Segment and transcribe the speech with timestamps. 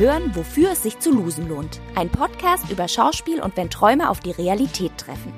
[0.00, 1.78] hören, wofür es sich zu losen lohnt.
[1.94, 5.32] Ein Podcast über Schauspiel und wenn Träume auf die Realität treffen.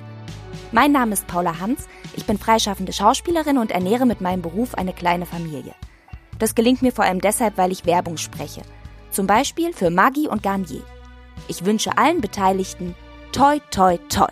[0.70, 4.92] Mein Name ist Paula Hans, ich bin freischaffende Schauspielerin und ernähre mit meinem Beruf eine
[4.92, 5.74] kleine Familie.
[6.38, 8.62] Das gelingt mir vor allem deshalb, weil ich Werbung spreche.
[9.10, 10.82] Zum Beispiel für Maggi und Garnier.
[11.48, 12.94] Ich wünsche allen Beteiligten
[13.32, 14.30] toi toi toi.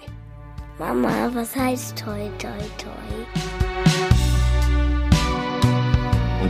[0.78, 3.49] Mama, was heißt toi toi toi?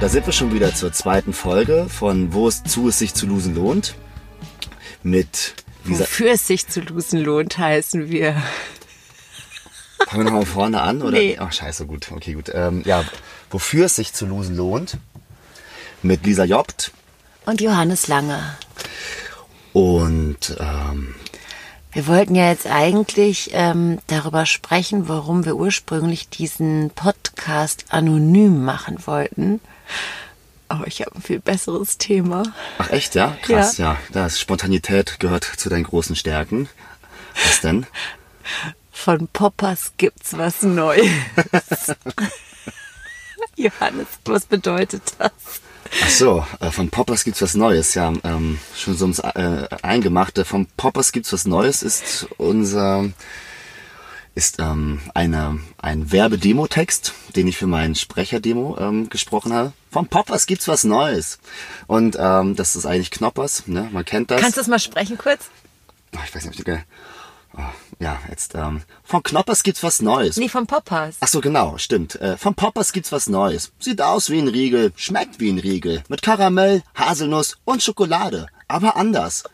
[0.01, 3.13] Und da sind wir schon wieder zur zweiten Folge von Wo es zu es sich
[3.13, 3.97] zu losen lohnt.
[5.03, 8.33] Mit dieser Wofür es sich zu losen lohnt, heißen wir.
[10.09, 11.19] Fangen wir nochmal vorne an, oder?
[11.19, 11.37] Nee.
[11.39, 12.11] Ach, scheiße, gut.
[12.13, 12.51] Okay, gut.
[12.55, 13.05] Ähm, ja,
[13.51, 14.97] wofür es sich zu losen lohnt.
[16.03, 16.93] Mit Lisa Jobt.
[17.45, 18.57] Und Johannes Lange.
[19.75, 21.15] Und ähm,
[21.93, 29.07] wir wollten ja jetzt eigentlich ähm, darüber sprechen, warum wir ursprünglich diesen Podcast anonym machen
[29.07, 29.61] wollten.
[30.69, 32.45] Aber ich habe ein viel besseres Thema.
[32.79, 33.37] Ach echt, ja?
[33.43, 33.95] Krass, ja.
[33.95, 33.99] ja.
[34.13, 36.69] Das Spontanität gehört zu deinen großen Stärken.
[37.45, 37.87] Was denn?
[38.93, 41.11] Von Poppers gibt's was Neues.
[43.57, 45.33] Johannes, was bedeutet das?
[46.05, 47.95] Ach so, äh, von Poppers gibt's was Neues.
[47.95, 50.45] Ja, ähm, schon so ums äh, Eingemachte.
[50.45, 53.11] Von Poppers gibt's was Neues ist unser
[54.35, 59.73] ist ähm, eine, ein Werbedemotext, den ich für meinen Sprecherdemo ähm, gesprochen habe.
[59.91, 61.39] Von Poppers gibt's was Neues.
[61.87, 63.89] Und ähm, das ist eigentlich Knoppers, ne?
[63.93, 64.41] Man kennt das.
[64.41, 65.51] Kannst du das mal sprechen kurz?
[66.15, 66.85] Oh, ich weiß nicht, ob ich
[67.59, 67.63] oh,
[67.99, 70.37] ja, jetzt, ähm, von Knoppers gibt's was Neues.
[70.37, 71.17] Nee, von Poppers.
[71.21, 72.15] Ach so, genau, stimmt.
[72.17, 73.73] Äh, von Poppers gibt's was Neues.
[73.79, 76.03] Sieht aus wie ein Riegel, schmeckt wie ein Riegel.
[76.09, 78.47] Mit Karamell, Haselnuss und Schokolade.
[78.69, 79.45] Aber anders.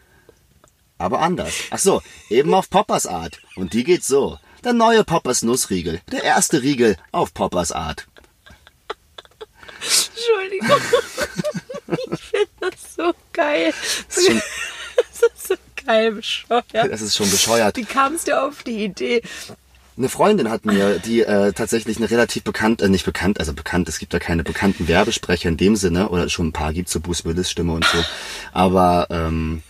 [0.99, 1.55] Aber anders.
[1.71, 3.41] Ach so, eben auf Poppers Art.
[3.55, 4.39] Und die geht so.
[4.65, 6.01] Der neue Poppers Nussriegel.
[6.11, 8.07] Der erste Riegel auf Poppers Art.
[10.27, 10.81] Entschuldigung.
[12.13, 13.73] ich finde das so geil.
[14.09, 14.43] Das ist, schon,
[14.97, 15.55] das ist so
[15.87, 16.65] geil bescheuert.
[16.73, 17.77] Das ist schon bescheuert.
[17.77, 19.23] Wie kamst du auf die Idee?
[19.99, 23.89] Eine Freundin hat mir, die äh, tatsächlich eine relativ bekannt, äh, nicht bekannt, also bekannt,
[23.89, 27.01] es gibt da keine bekannten Werbesprecher in dem Sinne, oder schon ein paar gibt so
[27.01, 28.05] Bruce Willis Stimme und so,
[28.53, 29.63] aber ähm,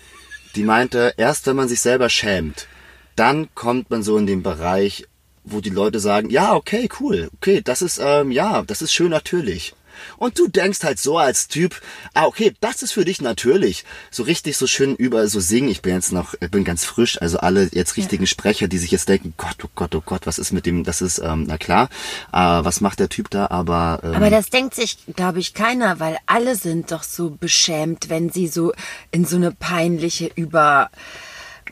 [0.56, 2.66] die meinte, erst wenn man sich selber schämt,
[3.14, 5.06] dann kommt man so in den Bereich,
[5.44, 9.10] wo die Leute sagen, ja, okay, cool, okay, das ist, ähm, ja, das ist schön
[9.10, 9.76] natürlich.
[10.16, 11.80] Und du denkst halt so als Typ,
[12.14, 13.84] ah, okay, das ist für dich natürlich.
[14.10, 15.68] So richtig so schön über so singen.
[15.68, 18.28] Ich bin jetzt noch, ich bin ganz frisch, also alle jetzt richtigen ja.
[18.28, 21.02] Sprecher, die sich jetzt denken, Gott, oh Gott, oh Gott, was ist mit dem, das
[21.02, 21.88] ist, ähm, na klar,
[22.32, 24.00] äh, was macht der Typ da, aber.
[24.02, 28.30] Ähm, aber das denkt sich, glaube ich, keiner, weil alle sind doch so beschämt, wenn
[28.30, 28.72] sie so
[29.10, 30.90] in so eine peinliche über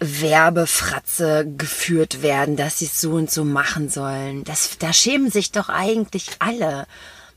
[0.00, 4.44] Werbefratze geführt werden, dass sie es so und so machen sollen.
[4.44, 6.86] Das, da schämen sich doch eigentlich alle.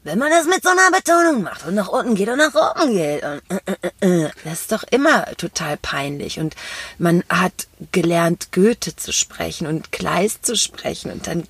[0.08, 2.94] Wenn man das mit so einer Betonung macht und nach unten geht und nach oben
[2.94, 3.24] geht.
[3.26, 6.40] Und, äh, äh, äh, das ist doch immer total peinlich.
[6.40, 6.56] Und
[6.98, 11.12] man hat gelernt, Goethe zu sprechen und Kleist zu sprechen.
[11.12, 11.44] Und dann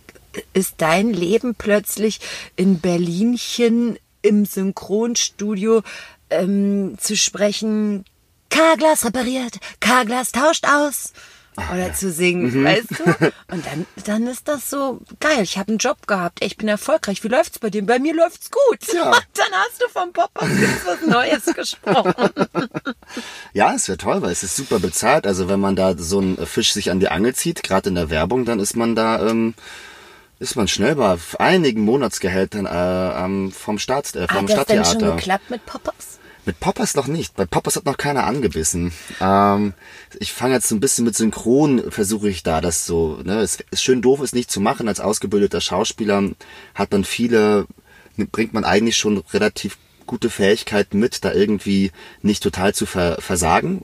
[0.53, 2.19] ist dein Leben plötzlich
[2.56, 5.84] in Berlinchen im Synchronstudio
[6.31, 8.06] ähm, zu sprechen,
[8.50, 11.13] K-Glas repariert, K-Glas tauscht aus.
[11.73, 12.66] Oder zu singen, mhm.
[12.66, 13.03] weißt du?
[13.51, 15.41] Und dann, dann ist das so geil.
[15.41, 16.44] Ich habe einen Job gehabt.
[16.44, 17.23] Ich bin erfolgreich.
[17.23, 17.85] Wie läuft's bei dir?
[17.85, 18.94] Bei mir läuft's gut.
[18.94, 19.06] Ja.
[19.07, 20.50] Und dann hast du vom Poppers
[20.85, 22.13] was Neues gesprochen.
[23.53, 25.25] Ja, es wäre toll, weil es ist super bezahlt.
[25.25, 28.09] Also wenn man da so einen Fisch sich an die Angel zieht, gerade in der
[28.09, 29.56] Werbung, dann ist man da ähm,
[30.40, 34.91] ist man schnell bei einigen Monatsgehältern äh, vom Staats äh, vom Hat das Stadttheater.
[34.91, 36.19] denn schon geklappt mit Poppers?
[36.47, 37.35] Mit Poppers noch nicht.
[37.35, 38.94] Bei Poppers hat noch keiner angebissen.
[39.19, 39.74] Ähm,
[40.18, 43.19] ich fange jetzt so ein bisschen mit Synchron, versuche ich da das so.
[43.22, 43.41] Ne?
[43.41, 44.88] Es ist schön doof, es nicht zu machen.
[44.88, 46.24] Als ausgebildeter Schauspieler
[46.74, 47.68] hat man viele,
[48.31, 51.91] bringt man eigentlich schon relativ gute Fähigkeiten mit, da irgendwie
[52.22, 53.84] nicht total zu ver versagen.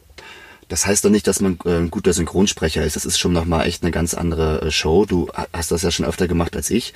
[0.70, 2.96] Das heißt doch nicht, dass man äh, ein guter Synchronsprecher ist.
[2.96, 5.06] Das ist schon nochmal echt eine ganz andere äh, Show.
[5.06, 6.94] Du hast das ja schon öfter gemacht als ich.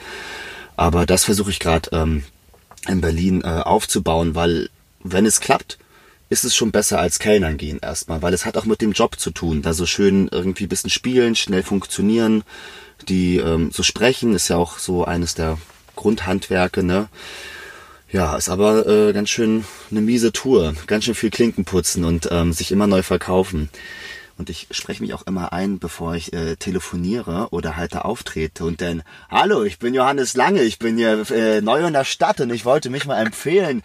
[0.78, 2.24] Aber das versuche ich gerade ähm,
[2.88, 4.70] in Berlin äh, aufzubauen, weil
[5.12, 5.78] wenn es klappt,
[6.30, 9.20] ist es schon besser als Kellnern gehen erstmal, weil es hat auch mit dem Job
[9.20, 9.62] zu tun.
[9.62, 12.44] Da so schön irgendwie bisschen spielen, schnell funktionieren,
[13.08, 15.58] die ähm, so sprechen, ist ja auch so eines der
[15.96, 17.08] Grundhandwerke, ne?
[18.10, 22.30] Ja, ist aber äh, ganz schön eine miese Tour, ganz schön viel Klinken putzen und
[22.32, 23.70] ähm, sich immer neu verkaufen.
[24.38, 28.66] Und ich spreche mich auch immer ein, bevor ich äh, telefoniere oder halt da auftrete
[28.66, 32.40] und dann, hallo, ich bin Johannes Lange, ich bin hier äh, neu in der Stadt
[32.40, 33.82] und ich wollte mich mal empfehlen,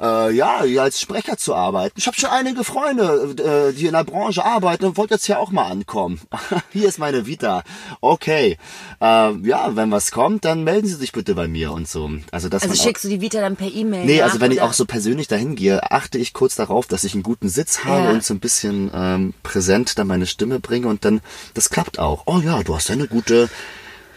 [0.00, 1.94] äh, ja, hier als Sprecher zu arbeiten.
[1.96, 5.38] Ich habe schon einige Freunde, äh, die in der Branche arbeiten und wollte jetzt hier
[5.40, 6.20] auch mal ankommen.
[6.72, 7.62] hier ist meine Vita.
[8.00, 8.58] Okay.
[9.00, 12.10] Äh, ja, wenn was kommt, dann melden Sie sich bitte bei mir und so.
[12.30, 14.04] Also, das Also schickst du die Vita dann per E-Mail?
[14.04, 14.66] Nee, nach, also wenn ich oder?
[14.66, 18.04] auch so persönlich dahin gehe, achte ich kurz darauf, dass ich einen guten Sitz habe
[18.04, 18.10] Ja.
[18.10, 21.20] und so ein bisschen ähm, präsent dann meine Stimme bringe und dann,
[21.54, 22.22] das klappt auch.
[22.26, 23.48] Oh ja, du hast eine gute,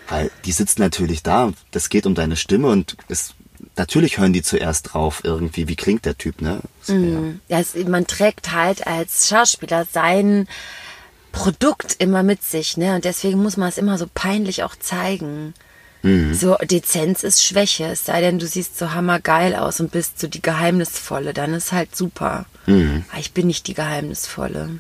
[0.10, 3.34] weil die sitzt natürlich da, das geht um deine Stimme und es,
[3.76, 6.60] natürlich hören die zuerst drauf irgendwie, wie klingt der Typ, ne?
[6.82, 7.40] So, Mhm.
[7.48, 10.48] Ja, es, man trägt halt als Schauspieler sein
[11.32, 12.96] Produkt immer mit sich, ne?
[12.96, 15.54] Und deswegen muss man es immer so peinlich auch zeigen.
[16.34, 20.28] So, Dezenz ist Schwäche, es sei denn, du siehst so hammergeil aus und bist so
[20.28, 22.46] die Geheimnisvolle, dann ist halt super.
[23.12, 24.80] Aber ich bin nicht die Geheimnisvolle.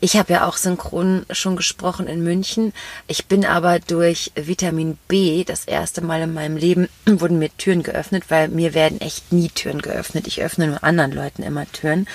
[0.00, 2.72] Ich habe ja auch synchron schon gesprochen in München.
[3.06, 7.82] Ich bin aber durch Vitamin B das erste Mal in meinem Leben wurden mir Türen
[7.82, 10.26] geöffnet, weil mir werden echt nie Türen geöffnet.
[10.26, 12.06] Ich öffne nur anderen Leuten immer Türen.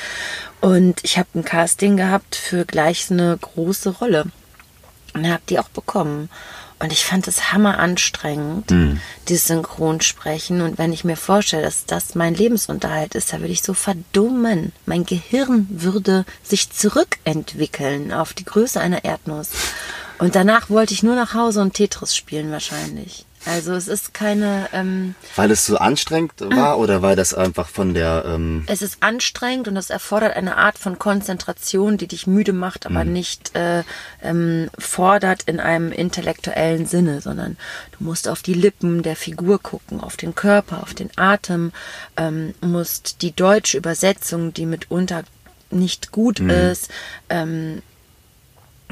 [0.62, 4.26] Und ich habe ein Casting gehabt für gleich eine große Rolle
[5.14, 6.30] und habe die auch bekommen.
[6.84, 8.70] Und ich fand es hammer anstrengend,
[9.30, 10.60] dieses Synchronsprechen.
[10.60, 14.74] Und wenn ich mir vorstelle, dass das mein Lebensunterhalt ist, da würde ich so verdummen.
[14.86, 19.52] Mein Gehirn würde sich zurückentwickeln auf die Größe einer Erdnuss.
[20.20, 23.26] Und danach wollte ich nur nach Hause und Tetris spielen wahrscheinlich.
[23.46, 27.94] Also es ist keine, ähm, Weil es so anstrengend war oder weil das einfach von
[27.94, 32.54] der, ähm, es ist anstrengend und es erfordert eine Art von Konzentration, die dich müde
[32.54, 33.84] macht, aber nicht äh,
[34.22, 37.58] ähm, fordert in einem intellektuellen Sinne, sondern
[37.98, 41.72] du musst auf die Lippen der Figur gucken, auf den Körper, auf den Atem,
[42.18, 45.24] ähm, musst die deutsche Übersetzung, die mitunter
[45.70, 46.90] nicht gut ist,
[47.30, 47.82] ähm,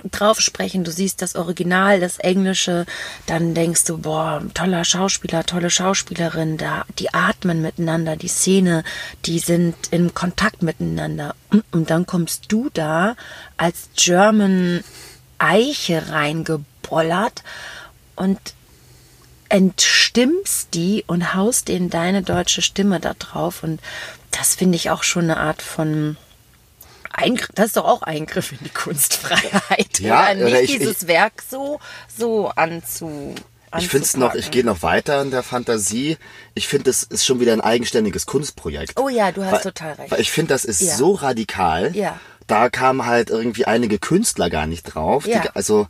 [0.10, 2.86] drauf sprechen, du siehst das Original, das Englische,
[3.26, 8.84] dann denkst du, boah, toller Schauspieler, tolle Schauspielerin, da, die atmen miteinander, die Szene,
[9.26, 11.36] die sind in Kontakt miteinander.
[11.72, 13.16] Und dann kommst du da
[13.58, 14.84] als German
[15.38, 17.44] Eiche reingebollert
[18.16, 18.40] und
[19.50, 23.64] entstimmst die und haust denen deine deutsche Stimme da drauf.
[23.64, 23.82] Und
[24.32, 26.16] das finde ich auch schon eine Art von
[27.14, 27.50] Eingriff.
[27.56, 30.00] Das ist doch auch Eingriff in die Kunstfreiheit.
[30.00, 31.80] Ja, oder nicht oder ich- dieses Werk so,
[32.16, 33.36] so anzu.
[33.78, 36.18] ich finde es noch, ich gehe noch weiter in der Fantasie.
[36.54, 39.00] Ich finde, es ist schon wieder ein eigenständiges Kunstprojekt.
[39.00, 40.12] Oh ja, du hast weil, total recht.
[40.12, 40.96] Weil ich finde, das ist Ja.
[40.96, 41.96] so radikal.
[41.96, 42.20] Ja.
[42.48, 45.26] Da kamen halt irgendwie einige Künstler gar nicht drauf.
[45.26, 45.40] Ja.
[45.40, 45.88] Die, also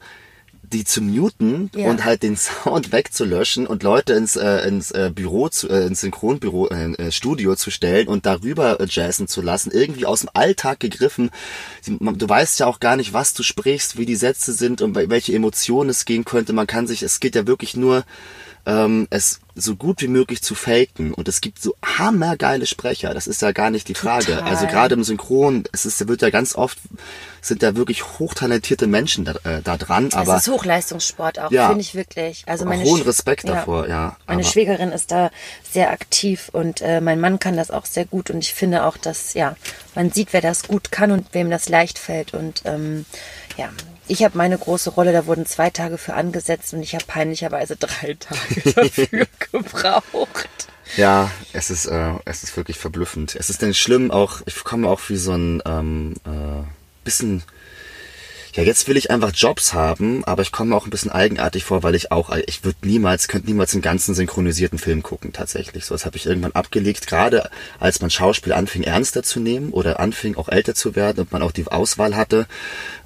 [0.72, 1.90] die zu muten Ja.
[1.90, 6.02] und halt den Sound wegzulöschen und Leute ins, äh, ins äh, Büro, zu, äh, ins
[6.02, 10.30] Synchronbüro, äh, äh, Studio zu stellen und darüber äh, jazzen zu lassen, irgendwie aus dem
[10.34, 11.30] Alltag gegriffen.
[11.86, 15.34] Du weißt ja auch gar nicht, was du sprichst, wie die Sätze sind und welche
[15.34, 16.54] Emotionen es gehen könnte.
[16.54, 18.06] Man kann sich, es geht ja wirklich nur
[18.66, 21.14] ähm, es so gut wie möglich zu faken.
[21.14, 23.14] Und es gibt so hammergeile Sprecher.
[23.14, 24.26] Das ist ja gar nicht die Frage.
[24.38, 24.44] Total.
[24.50, 26.78] Also gerade im Synchron, es ist, wird ja ganz oft,
[27.42, 30.10] sind da wirklich hochtalentierte Menschen da, äh, da dran.
[30.14, 31.68] Aber das ist Hochleistungssport auch, Ja.
[31.68, 32.44] finde ich wirklich.
[32.48, 35.32] Also meine Hohen Sch- Respekt davor, ja, Meine aber- Schwägerin ist da
[35.70, 38.98] sehr aktiv und äh, mein Mann kann das auch sehr gut und ich finde auch,
[38.98, 39.56] dass ja
[39.96, 43.06] man sieht, wer das gut kann und wem das leicht fällt und ähm,
[43.58, 43.70] ja.
[44.08, 47.76] Ich habe meine große Rolle, da wurden zwei Tage für angesetzt und ich habe peinlicherweise
[47.78, 50.50] drei Tage dafür gebraucht.
[50.98, 53.36] Ja, es ist, äh, es ist wirklich verblüffend.
[53.36, 56.64] Es ist denn schlimm auch, ich komme auch wie so ein ähm, äh,
[57.06, 57.44] bisschen,
[58.56, 61.84] ja jetzt will ich einfach Jobs haben, aber ich komme auch ein bisschen eigenartig vor,
[61.84, 65.86] weil ich auch, ich würde niemals, könnte niemals einen ganzen synchronisierten Film gucken tatsächlich.
[65.86, 70.00] So, das habe ich irgendwann abgelegt, gerade als man Schauspiel anfing ernster zu nehmen oder
[70.00, 72.48] anfing auch älter zu werden und man auch die Auswahl hatte,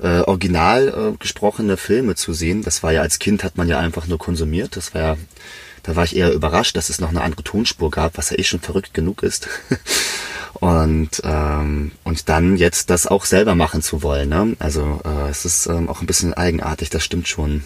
[0.01, 2.61] äh, original äh, gesprochene Filme zu sehen.
[2.63, 4.75] Das war ja als Kind hat man ja einfach nur konsumiert.
[4.75, 5.17] Das war ja
[5.85, 8.43] da war ich eher überrascht, dass es noch eine andere Tonspur gab, was ja eh
[8.43, 9.47] schon verrückt genug ist.
[10.59, 14.29] Und, ähm, und dann jetzt das auch selber machen zu wollen.
[14.29, 14.55] Ne?
[14.59, 17.63] Also äh, es ist ähm, auch ein bisschen eigenartig, das stimmt schon.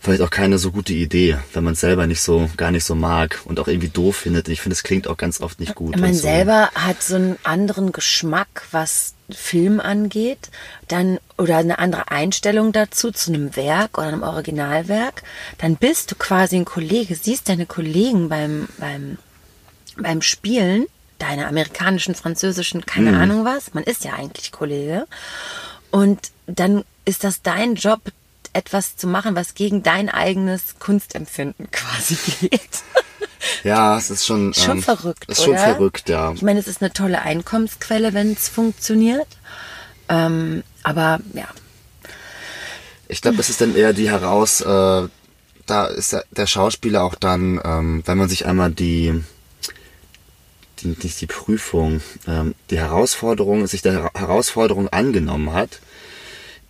[0.00, 2.94] Vielleicht auch keine so gute Idee, wenn man es selber nicht so, gar nicht so
[2.94, 4.48] mag und auch irgendwie doof findet.
[4.48, 5.96] Ich finde, es klingt auch ganz oft nicht gut.
[5.96, 6.22] Man und so.
[6.22, 10.50] selber hat so einen anderen Geschmack, was Film angeht,
[10.86, 15.22] dann oder eine andere Einstellung dazu zu einem Werk oder einem Originalwerk,
[15.58, 19.18] dann bist du quasi ein Kollege, siehst deine Kollegen beim beim
[19.96, 20.86] beim Spielen,
[21.18, 23.20] deine amerikanischen, französischen, keine Mhm.
[23.20, 25.06] Ahnung was, man ist ja eigentlich Kollege
[25.90, 28.00] und dann ist das dein Job
[28.52, 32.60] etwas zu machen, was gegen dein eigenes Kunstempfinden quasi geht.
[33.62, 35.60] Ja, es ist schon, Schon ähm, verrückt, Ist schon oder?
[35.74, 36.32] verrückt, ja.
[36.32, 39.26] Ich meine, es ist eine tolle Einkommensquelle, wenn es funktioniert.
[40.08, 41.46] Ähm, Aber ja,
[43.08, 45.08] Ich glaube, das ist dann eher die heraus, äh,
[45.66, 49.22] da ist der, der Schauspieler auch dann, ähm, wenn man sich einmal die,
[50.82, 55.80] die nicht die Prüfung, ähm, die Herausforderung, sich der Her- Herausforderung angenommen hat.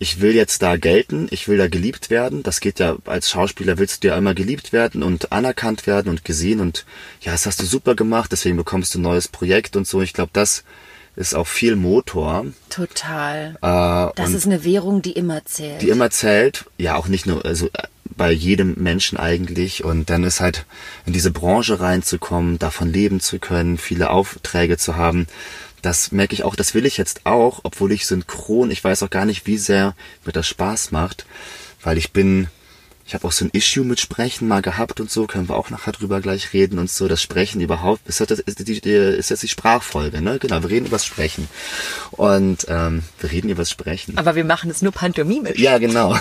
[0.01, 2.41] Ich will jetzt da gelten, ich will da geliebt werden.
[2.41, 6.23] Das geht ja, als Schauspieler willst du ja immer geliebt werden und anerkannt werden und
[6.23, 6.85] gesehen und
[7.21, 10.01] ja, das hast du super gemacht, deswegen bekommst du ein neues Projekt und so.
[10.01, 10.63] Ich glaube, das
[11.17, 12.45] ist auch viel Motor.
[12.69, 13.57] total.
[13.61, 15.81] Äh, Das ist eine Währung, die immer zählt.
[15.81, 17.83] die immer zählt, ja auch nicht nur, also äh,
[18.15, 19.83] bei jedem Menschen eigentlich.
[19.83, 20.65] Und dann ist halt
[21.05, 25.27] in diese Branche reinzukommen, davon leben zu können, viele Aufträge zu haben,
[25.81, 29.09] das merke ich auch, das will ich jetzt auch, obwohl ich synchron, ich weiß auch
[29.09, 31.25] gar nicht, wie sehr mir das Spaß macht,
[31.81, 32.47] weil ich bin,
[33.09, 35.71] ich habe auch so ein Issue mit Sprechen mal gehabt und so, können wir auch
[35.71, 39.31] nachher drüber gleich reden und so, das Sprechen überhaupt, ist das, ist, die, die, ist
[39.31, 40.37] jetzt die Sprachfolge, ne?
[40.37, 41.47] Genau, wir reden übers Sprechen.
[42.11, 44.15] Und ähm, wir reden übers Sprechen.
[44.19, 45.57] Aber wir machen es nur pantomimisch.
[45.57, 46.15] Ja, genau.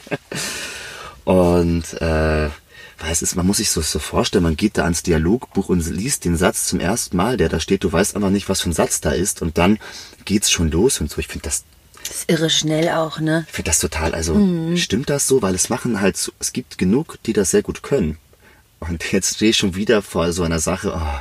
[1.24, 2.50] und äh,
[2.98, 6.26] weiß es, man muss sich so, so vorstellen, man geht da ans Dialogbuch und liest
[6.26, 8.74] den Satz zum ersten Mal, der da steht, du weißt aber nicht, was für ein
[8.74, 9.78] Satz da ist und dann
[10.26, 11.20] geht's schon los und so.
[11.20, 11.64] Ich finde das,
[12.06, 13.44] Das ist irre schnell auch, ne?
[13.48, 14.34] ich finde das total, also
[14.76, 17.82] stimmt das so, weil es machen halt, so, es gibt genug, die das sehr gut
[17.82, 18.18] können.
[18.80, 21.20] Und jetzt stehe ich schon wieder vor so einer Sache, oh,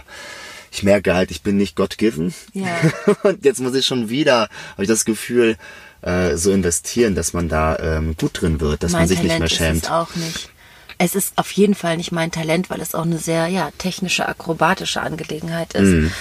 [0.72, 2.34] ich merke halt, ich bin nicht God-given.
[2.54, 2.80] Ja.
[3.24, 5.58] Und jetzt muss ich schon wieder, habe ich das Gefühl,
[6.02, 9.42] äh, so investieren, dass man da ähm, gut drin wird, dass mein man sich Talent
[9.44, 9.92] nicht mehr ist es schämt.
[9.92, 10.50] auch nicht.
[10.98, 14.28] Es ist auf jeden Fall nicht mein Talent, weil es auch eine sehr ja, technische,
[14.28, 15.88] akrobatische Angelegenheit ist.
[15.88, 16.12] Mhm.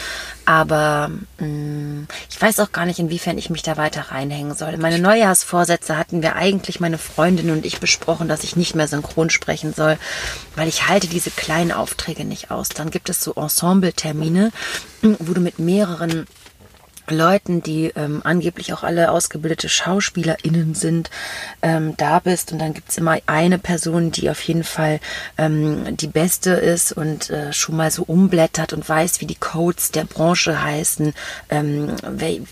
[0.48, 4.78] Aber mh, ich weiß auch gar nicht, inwiefern ich mich da weiter reinhängen soll.
[4.78, 9.28] Meine Neujahrsvorsätze hatten wir eigentlich, meine Freundin und ich, besprochen, dass ich nicht mehr synchron
[9.28, 9.98] sprechen soll,
[10.56, 12.70] weil ich halte diese kleinen Aufträge nicht aus.
[12.70, 14.50] Dann gibt es so Ensemble-Termine,
[15.02, 16.26] wo du mit mehreren
[17.10, 21.10] Leuten, die ähm, angeblich auch alle ausgebildete SchauspielerInnen sind,
[21.62, 22.52] ähm, da bist.
[22.52, 25.00] Und dann gibt's immer eine Person, die auf jeden Fall
[25.36, 29.90] ähm, die beste ist und äh, schon mal so umblättert und weiß, wie die Codes
[29.90, 31.14] der Branche heißen.
[31.50, 31.96] Ähm,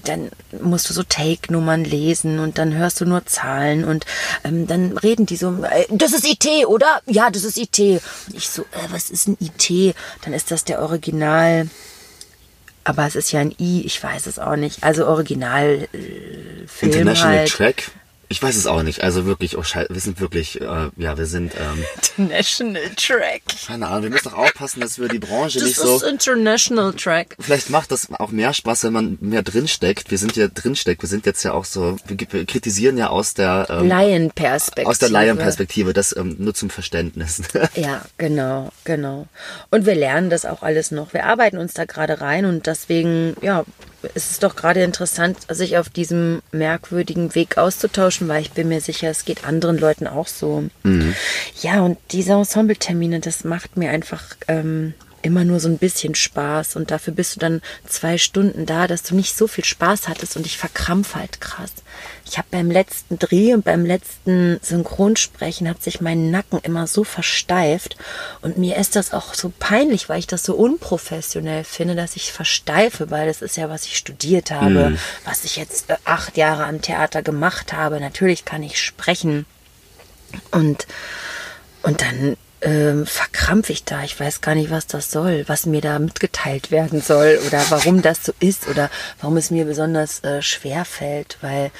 [0.04, 4.06] dann musst du so Take-Nummern lesen und dann hörst du nur Zahlen und
[4.44, 7.00] ähm, dann reden die so, äh, das ist IT, oder?
[7.06, 7.78] Ja, das ist IT.
[7.78, 9.94] Und ich so, äh, was ist ein IT?
[10.22, 11.68] Dann ist das der Original
[12.86, 14.84] aber es ist ja ein I, ich weiß es auch nicht.
[14.84, 17.50] Also Original äh, International halt.
[17.50, 17.90] Track?
[18.28, 19.02] Ich weiß es auch nicht.
[19.04, 21.84] Also wirklich, oh, schei- wir sind wirklich, äh, ja, wir sind, ähm,
[22.16, 23.42] International Track.
[23.66, 25.96] keine Ahnung, wir müssen doch aufpassen, dass wir die Branche Das nicht so.
[25.96, 27.36] ist International Track.
[27.38, 30.10] Vielleicht macht das auch mehr Spaß, wenn man mehr drinsteckt.
[30.10, 31.02] Wir sind ja drinsteckt.
[31.02, 34.88] Wir sind jetzt ja auch so, wir, wir kritisieren ja aus der ähm, Laienperspektive.
[34.88, 37.42] aus der Laienperspektive, das ähm, nur zum Verständnis.
[37.76, 39.26] Ja, genau, genau.
[39.70, 41.12] Und wir lernen das auch alles noch.
[41.12, 43.64] Wir arbeiten uns da gerade rein und deswegen, ja,
[44.14, 48.80] ist es doch gerade interessant, sich auf diesem merkwürdigen Weg auszutauschen, weil ich bin mir
[48.80, 50.64] sicher, es geht anderen Leuten auch so.
[51.62, 56.76] Ja, und diese Ensemble-Termine, das macht mir einfach ähm, immer nur so ein bisschen Spaß
[56.76, 60.36] und dafür bist du dann zwei Stunden da, dass du nicht so viel Spaß hattest
[60.36, 61.72] und ich verkrampf halt krass.
[62.36, 67.02] Ich habe beim letzten Dreh und beim letzten Synchronsprechen hat sich mein Nacken immer so
[67.02, 67.96] versteift.
[68.42, 72.34] Und mir ist das auch so peinlich, weil ich das so unprofessionell finde, dass ich
[72.34, 76.66] versteife, weil das ist ja, was ich studiert habe, was ich jetzt äh, acht Jahre
[76.66, 78.00] am Theater gemacht habe.
[78.00, 79.46] Natürlich kann ich sprechen.
[80.50, 80.86] Und
[81.80, 84.02] und dann ähm, verkrampfe ich da.
[84.02, 88.02] Ich weiß gar nicht, was das soll, was mir da mitgeteilt werden soll oder warum
[88.02, 91.70] das so ist oder warum es mir besonders äh, schwer fällt, weil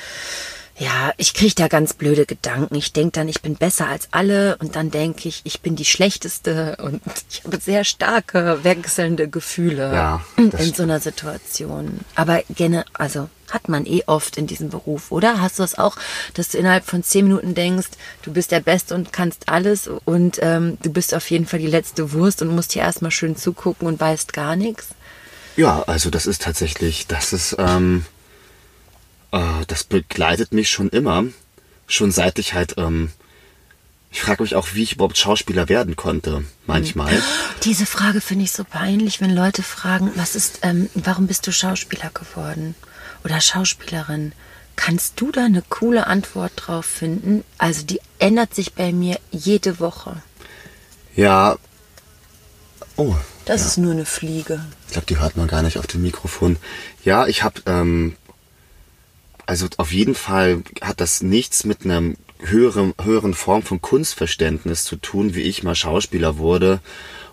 [0.79, 2.75] ja, ich kriege da ganz blöde Gedanken.
[2.75, 5.87] Ich denke dann, ich bin besser als alle und dann denke ich, ich bin die
[5.87, 12.01] Schlechteste und ich habe sehr starke wechselnde Gefühle Ja, in so einer Situation.
[12.15, 15.41] Aber gerne, also hat man eh oft in diesem Beruf, oder?
[15.41, 15.97] Hast du das auch,
[16.35, 17.89] dass du innerhalb von zehn Minuten denkst,
[18.23, 21.69] du bist der Beste und kannst alles und ähm, du bist auf jeden Fall die
[21.69, 24.89] letzte Wurst und musst hier erstmal schön zugucken und weißt gar nichts?
[25.57, 28.05] Ja, also das ist tatsächlich, das ist, ähm,
[29.37, 31.25] äh, das begleitet mich schon immer,
[31.87, 33.11] schon seit ich halt, ähm,
[34.11, 37.21] ich frage mich auch, wie ich überhaupt Schauspieler werden konnte, manchmal.
[37.65, 41.53] Diese Frage finde ich so peinlich, wenn Leute fragen, was ist, ähm, warum bist du
[41.53, 42.75] Schauspieler geworden
[43.25, 44.33] oder Schauspielerin?
[44.77, 47.45] Kannst du da eine coole Antwort drauf finden?
[47.57, 50.23] Also die ändert sich bei mir jede Woche.
[51.15, 51.57] Ja.
[52.97, 53.15] Oh,
[53.47, 54.65] Das ist nur eine Fliege.
[54.87, 56.57] ich glaube, die hört man gar nicht auf dem Mikrofon.
[57.05, 58.17] Ja, ich habe, ähm,
[59.47, 64.97] also auf jeden Fall hat das nichts mit einem höheren, höheren Form von Kunstverständnis zu
[64.97, 66.81] tun, wie ich mal Schauspieler wurde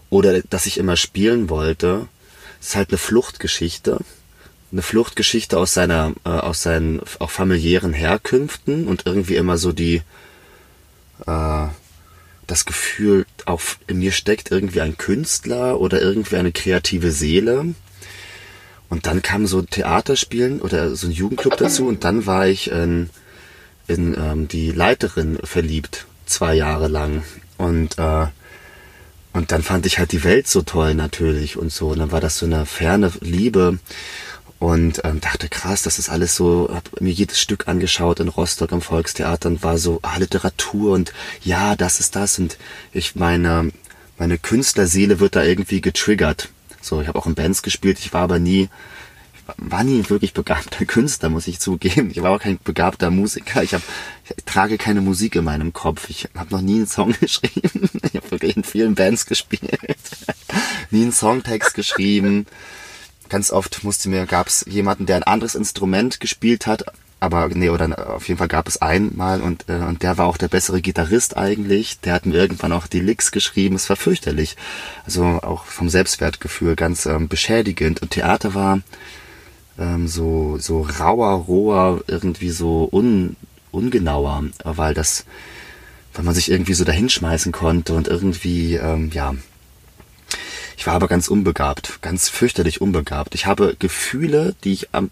[0.10, 2.08] oder dass ich immer spielen wollte.
[2.62, 4.00] Es ist halt eine Fluchtgeschichte.
[4.72, 10.02] eine Fluchtgeschichte aus seiner, äh, aus seinen auch familiären Herkünften und irgendwie immer so die,
[11.28, 11.68] äh,
[12.48, 17.76] das Gefühl, auf, in mir steckt irgendwie ein Künstler oder irgendwie eine kreative Seele.
[18.94, 22.70] Und dann kam so ein Theaterspielen oder so ein Jugendclub dazu und dann war ich
[22.70, 23.10] in,
[23.88, 27.24] in ähm, die Leiterin verliebt, zwei Jahre lang.
[27.58, 28.28] Und, äh,
[29.34, 31.88] und dann fand ich halt die Welt so toll natürlich und so.
[31.88, 33.80] Und dann war das so eine ferne Liebe
[34.60, 38.72] und ähm, dachte, krass, das ist alles so, hab mir jedes Stück angeschaut in Rostock
[38.74, 42.60] im Volkstheater und war so, ah, Literatur und ja, das ist das und
[42.92, 43.72] ich meine,
[44.20, 46.50] meine Künstlerseele wird da irgendwie getriggert.
[46.84, 48.70] So, ich habe auch in Bands gespielt, ich war aber nie,
[49.58, 52.12] war nie wirklich begabter Künstler, muss ich zugeben.
[52.12, 53.64] Ich war auch kein begabter Musiker.
[53.64, 53.82] Ich, hab,
[54.26, 56.10] ich trage keine Musik in meinem Kopf.
[56.10, 57.90] Ich habe noch nie einen Song geschrieben.
[58.04, 59.80] Ich habe wirklich in vielen Bands gespielt.
[60.92, 62.46] nie einen Songtext geschrieben
[63.34, 66.86] ganz oft musste mir, gab es jemanden, der ein anderes Instrument gespielt hat,
[67.24, 70.36] aber nee, oder auf jeden Fall gab es einmal und, äh, und der war auch
[70.36, 72.02] der bessere Gitarrist eigentlich.
[72.02, 73.78] Der hat mir irgendwann auch die Licks geschrieben.
[73.78, 74.58] Es war fürchterlich.
[75.06, 78.02] Also auch vom Selbstwertgefühl ganz ähm, beschädigend.
[78.02, 78.82] Und Theater war
[79.80, 83.38] ähm, so, so rauer, roher, irgendwie so un,
[83.72, 85.26] ungenauer, weil das,
[86.14, 89.34] weil man sich irgendwie so dahinschmeißen konnte und irgendwie, ähm, ja,
[90.76, 93.34] ich war aber ganz unbegabt, ganz fürchterlich unbegabt.
[93.34, 95.10] Ich habe Gefühle, die ich am,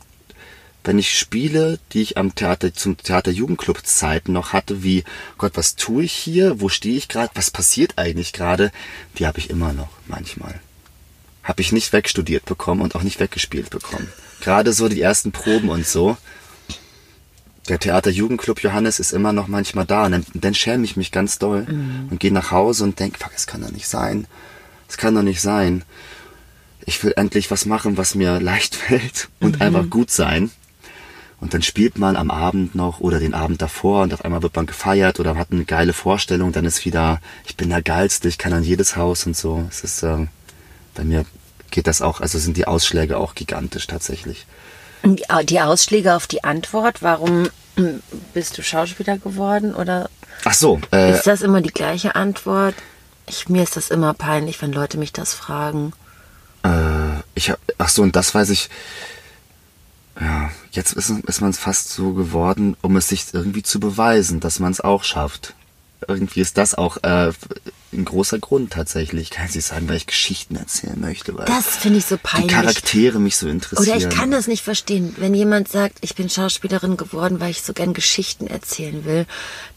[0.83, 5.03] wenn ich spiele, die ich am Theater, zum Theater Jugendclub Zeiten noch hatte, wie,
[5.38, 6.59] Gott, was tue ich hier?
[6.59, 7.31] Wo stehe ich gerade?
[7.35, 8.71] Was passiert eigentlich gerade?
[9.17, 10.59] Die habe ich immer noch, manchmal.
[11.43, 14.11] Habe ich nicht wegstudiert bekommen und auch nicht weggespielt bekommen.
[14.41, 16.17] Gerade so die ersten Proben und so.
[17.69, 21.11] Der Theater Jugendclub Johannes ist immer noch manchmal da und dann, dann schäme ich mich
[21.11, 22.07] ganz doll mhm.
[22.09, 24.25] und gehe nach Hause und denke, fuck, es kann doch nicht sein.
[24.88, 25.83] Das kann doch nicht sein.
[26.85, 29.61] Ich will endlich was machen, was mir leicht fällt und mhm.
[29.61, 30.50] einfach gut sein.
[31.41, 34.55] Und dann spielt man am Abend noch oder den Abend davor und auf einmal wird
[34.55, 38.38] man gefeiert oder hat eine geile Vorstellung, dann ist wieder, ich bin der Geilste, ich
[38.38, 39.65] kann an jedes Haus und so.
[39.67, 40.27] Es ist, äh,
[40.93, 41.25] bei mir
[41.71, 44.45] geht das auch, also sind die Ausschläge auch gigantisch tatsächlich.
[45.03, 47.50] Die Ausschläge auf die Antwort, warum
[48.36, 50.10] bist du Schauspieler geworden oder?
[50.45, 50.79] Ach so.
[50.91, 52.75] Äh, ist das immer die gleiche Antwort?
[53.27, 55.93] Ich, mir ist das immer peinlich, wenn Leute mich das fragen.
[56.63, 58.70] Äh, ich hab, ach so, und das weiß ich.
[60.19, 64.39] Ja, jetzt ist, ist man es fast so geworden, um es sich irgendwie zu beweisen,
[64.39, 65.55] dass man es auch schafft.
[66.07, 67.31] Irgendwie ist das auch äh,
[67.94, 71.38] ein großer Grund tatsächlich, kann ich sagen, weil ich Geschichten erzählen möchte.
[71.38, 72.48] Weil das finde ich so peinlich.
[72.48, 73.98] Die Charaktere mich so interessieren.
[73.98, 77.62] Oder ich kann das nicht verstehen, wenn jemand sagt, ich bin Schauspielerin geworden, weil ich
[77.62, 79.25] so gern Geschichten erzählen will.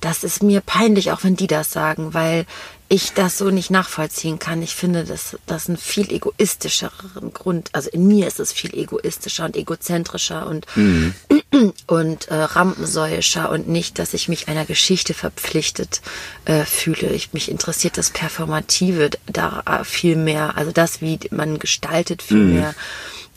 [0.01, 2.47] Das ist mir peinlich, auch wenn die das sagen, weil
[2.89, 4.63] ich das so nicht nachvollziehen kann.
[4.63, 9.47] Ich finde, dass das einen viel egoistischeren Grund, also in mir ist es viel egoistischer
[9.47, 11.15] und egozentrischer und, mhm.
[11.87, 16.03] und äh, rampensäuischer und nicht, dass ich mich einer Geschichte verpflichtet
[16.45, 17.09] äh, fühle.
[17.09, 22.55] Ich, mich interessiert das Performative da viel mehr, also das, wie man gestaltet, viel mhm.
[22.55, 22.75] mehr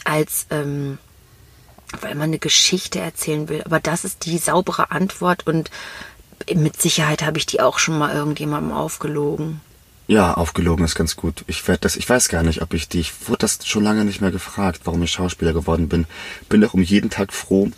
[0.03, 0.97] als ähm,
[2.01, 3.63] weil man eine Geschichte erzählen will.
[3.63, 5.71] Aber das ist die saubere Antwort und
[6.53, 9.61] mit Sicherheit habe ich die auch schon mal irgendjemandem aufgelogen.
[10.07, 11.43] Ja, aufgelogen ist ganz gut.
[11.47, 14.05] Ich werde das, ich weiß gar nicht, ob ich die, ich wurde das schon lange
[14.05, 16.05] nicht mehr gefragt, warum ich Schauspieler geworden bin.
[16.47, 17.71] Bin doch um jeden Tag froh,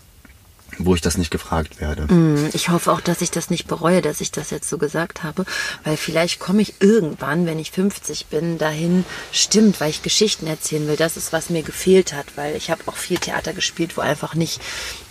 [0.79, 2.11] wo ich das nicht gefragt werde.
[2.11, 5.23] Mm, ich hoffe auch, dass ich das nicht bereue, dass ich das jetzt so gesagt
[5.23, 5.45] habe,
[5.83, 10.87] weil vielleicht komme ich irgendwann, wenn ich 50 bin, dahin, stimmt, weil ich Geschichten erzählen
[10.87, 10.95] will.
[10.95, 14.33] Das ist, was mir gefehlt hat, weil ich habe auch viel Theater gespielt, wo einfach
[14.33, 14.61] nicht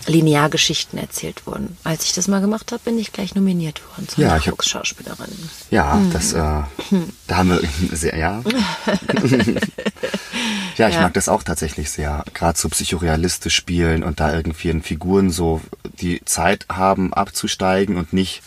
[0.09, 1.77] linear Geschichten erzählt wurden.
[1.85, 5.31] Als ich das mal gemacht habe, bin ich gleich nominiert worden zur ja, Schauspielerin.
[5.71, 6.13] Ja, hm.
[6.13, 6.37] das, äh,
[7.27, 7.61] da haben wir
[7.97, 8.43] sehr, ja.
[10.77, 11.03] ja, ich ja.
[11.03, 12.25] mag das auch tatsächlich sehr.
[12.35, 15.61] Gerade so psychorealistisch spielen und da irgendwie in Figuren so
[16.01, 18.43] die Zeit haben abzusteigen und nicht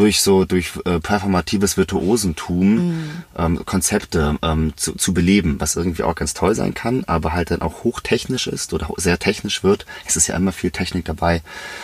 [0.00, 3.10] durch so durch äh, performatives Virtuosentum mhm.
[3.36, 7.50] ähm, Konzepte ähm, zu, zu beleben, was irgendwie auch ganz toll sein kann, aber halt
[7.50, 9.84] dann auch hochtechnisch ist oder sehr technisch wird.
[10.06, 11.42] Es ist ja immer viel Technik dabei.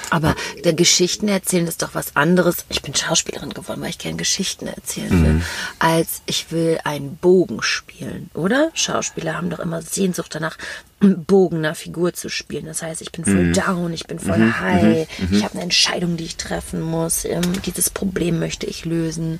[0.09, 2.65] Aber äh, der Geschichten erzählen ist doch was anderes.
[2.71, 5.43] Ich bin Schauspielerin geworden, weil ich gerne Geschichten erzählen will, mhm.
[5.79, 8.71] als ich will einen Bogen spielen, oder?
[8.73, 10.57] Schauspieler haben doch immer Sehnsucht danach,
[11.01, 12.65] Bogen einer Figur zu spielen.
[12.67, 13.53] Das heißt, ich bin voll mhm.
[13.53, 14.61] down, ich bin voll mhm.
[14.61, 15.37] high, mhm.
[15.37, 17.25] ich habe eine Entscheidung, die ich treffen muss.
[17.25, 19.39] Ähm, dieses Problem möchte ich lösen.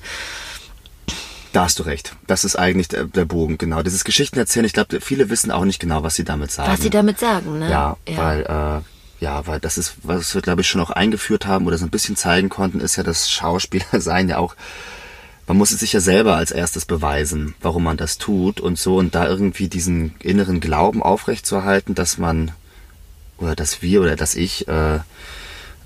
[1.53, 2.15] Da hast du recht.
[2.27, 3.81] Das ist eigentlich der, der Bogen, genau.
[3.81, 6.71] Dieses Geschichten erzählen, ich glaube, viele wissen auch nicht genau, was sie damit sagen.
[6.71, 7.71] Was sie damit sagen, ne?
[7.71, 8.17] Ja, ja.
[8.17, 11.79] weil, äh, ja, weil das ist, was wir, glaube ich, schon auch eingeführt haben oder
[11.79, 14.55] so ein bisschen zeigen konnten, ist ja, dass Schauspieler sein ja auch
[15.47, 18.97] man muss es sich ja selber als erstes beweisen, warum man das tut und so
[18.97, 22.51] und da irgendwie diesen inneren Glauben aufrechtzuerhalten, dass man
[23.37, 24.99] oder dass wir oder dass ich, äh,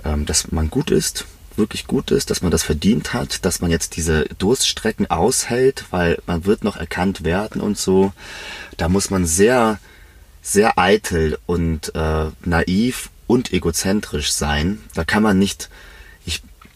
[0.03, 3.69] ähm, dass man gut ist, wirklich gut ist, dass man das verdient hat, dass man
[3.69, 8.13] jetzt diese Durststrecken aushält, weil man wird noch erkannt werden und so.
[8.77, 9.79] Da muss man sehr,
[10.41, 14.81] sehr eitel und äh, naiv und egozentrisch sein.
[14.93, 15.69] Da kann man nicht, ich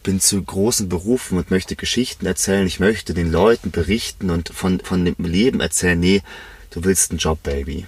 [0.06, 4.78] bin zu großen Berufen und möchte Geschichten erzählen, ich möchte den Leuten berichten und von,
[4.78, 5.98] von dem Leben erzählen.
[5.98, 6.22] Nee,
[6.70, 7.86] du willst einen Job, Baby.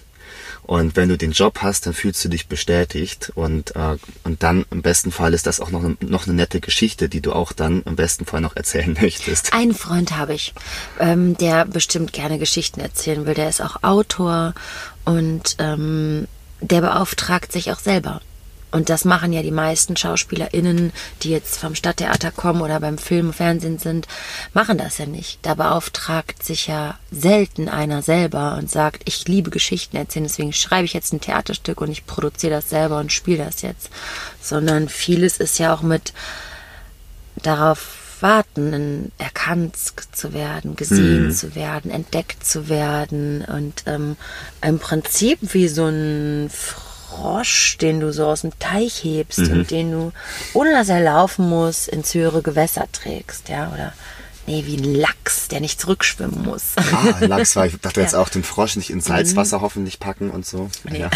[0.65, 4.67] Und wenn du den Job hast, dann fühlst du dich bestätigt und, äh, und dann
[4.73, 7.83] im besten Fall ist das auch noch, noch eine nette Geschichte, die du auch dann
[7.85, 9.53] im besten Fall noch erzählen möchtest.
[9.53, 10.55] Einen Freund habe ich,
[10.99, 13.35] ähm, der bestimmt gerne Geschichten erzählen will.
[13.35, 14.55] Der ist auch Autor
[15.05, 16.27] und ähm,
[16.61, 18.21] der beauftragt sich auch selber.
[18.71, 23.29] Und das machen ja die meisten SchauspielerInnen, die jetzt vom Stadttheater kommen oder beim Film
[23.29, 24.07] und Fernsehen sind,
[24.53, 25.39] machen das ja nicht.
[25.43, 30.85] Da beauftragt sich ja selten einer selber und sagt, ich liebe Geschichten erzählen, deswegen schreibe
[30.85, 33.89] ich jetzt ein Theaterstück und ich produziere das selber und spiele das jetzt.
[34.43, 36.13] Sondern vieles ist ja auch mit
[37.37, 39.77] darauf warten, erkannt
[40.13, 41.31] zu werden, gesehen mhm.
[41.31, 44.17] zu werden, entdeckt zu werden und ähm,
[44.61, 46.51] im Prinzip wie so ein
[47.09, 49.51] Frosch, den du so aus dem Teich hebst mhm.
[49.53, 50.13] und den du,
[50.53, 53.93] ohne dass er laufen muss, ins höhere Gewässer trägst, ja, oder
[54.47, 56.73] nee, wie ein Lachs, der nicht zurückschwimmen muss.
[56.77, 58.05] Ah, Lachs war, ich dachte ja.
[58.05, 59.63] jetzt auch den Frosch nicht ins Salzwasser mhm.
[59.63, 60.71] hoffentlich packen und so.
[60.85, 61.01] Nee.
[61.01, 61.11] Ja.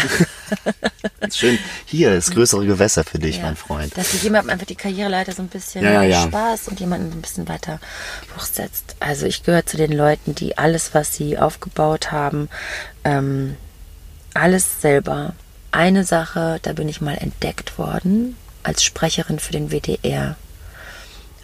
[1.31, 1.57] Schön.
[1.85, 3.43] Hier ist größere Gewässer für dich, ja.
[3.43, 3.97] mein Freund.
[3.97, 7.21] Dass sich jemand einfach die Karriereleiter so ein bisschen ja, ja, Spaß und jemanden ein
[7.21, 7.79] bisschen weiter
[8.37, 8.95] hochsetzt.
[8.99, 12.49] Also ich gehöre zu den Leuten, die alles, was sie aufgebaut haben,
[13.03, 13.57] ähm,
[14.33, 15.33] alles selber
[15.73, 20.35] eine Sache, da bin ich mal entdeckt worden als Sprecherin für den WDR.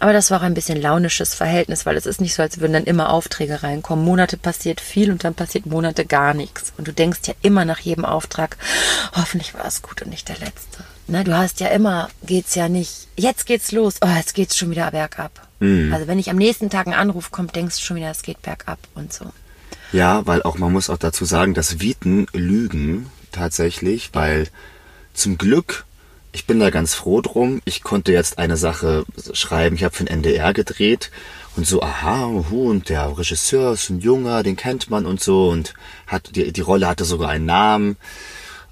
[0.00, 2.72] Aber das war auch ein bisschen launisches Verhältnis, weil es ist nicht so, als würden
[2.72, 4.02] dann immer Aufträge reinkommen.
[4.02, 6.72] Monate passiert viel und dann passiert Monate gar nichts.
[6.78, 8.56] Und du denkst ja immer nach jedem Auftrag,
[9.14, 10.84] hoffentlich war es gut und nicht der letzte.
[11.06, 14.70] Ne, du hast ja immer, geht's ja nicht, jetzt geht's los, oh, jetzt geht's schon
[14.70, 15.46] wieder bergab.
[15.58, 15.92] Mhm.
[15.92, 18.40] Also wenn ich am nächsten Tag einen Anruf kommt, denkst du schon wieder, es geht
[18.40, 19.26] bergab und so.
[19.92, 24.48] Ja, weil auch man muss auch dazu sagen, dass Viten lügen tatsächlich, weil
[25.14, 25.84] zum Glück,
[26.32, 30.04] ich bin da ganz froh drum, ich konnte jetzt eine Sache schreiben, ich habe für
[30.04, 31.10] den NDR gedreht
[31.56, 35.74] und so, aha, und der Regisseur ist ein Junger, den kennt man und so und
[36.06, 37.96] hat die, die Rolle hatte sogar einen Namen,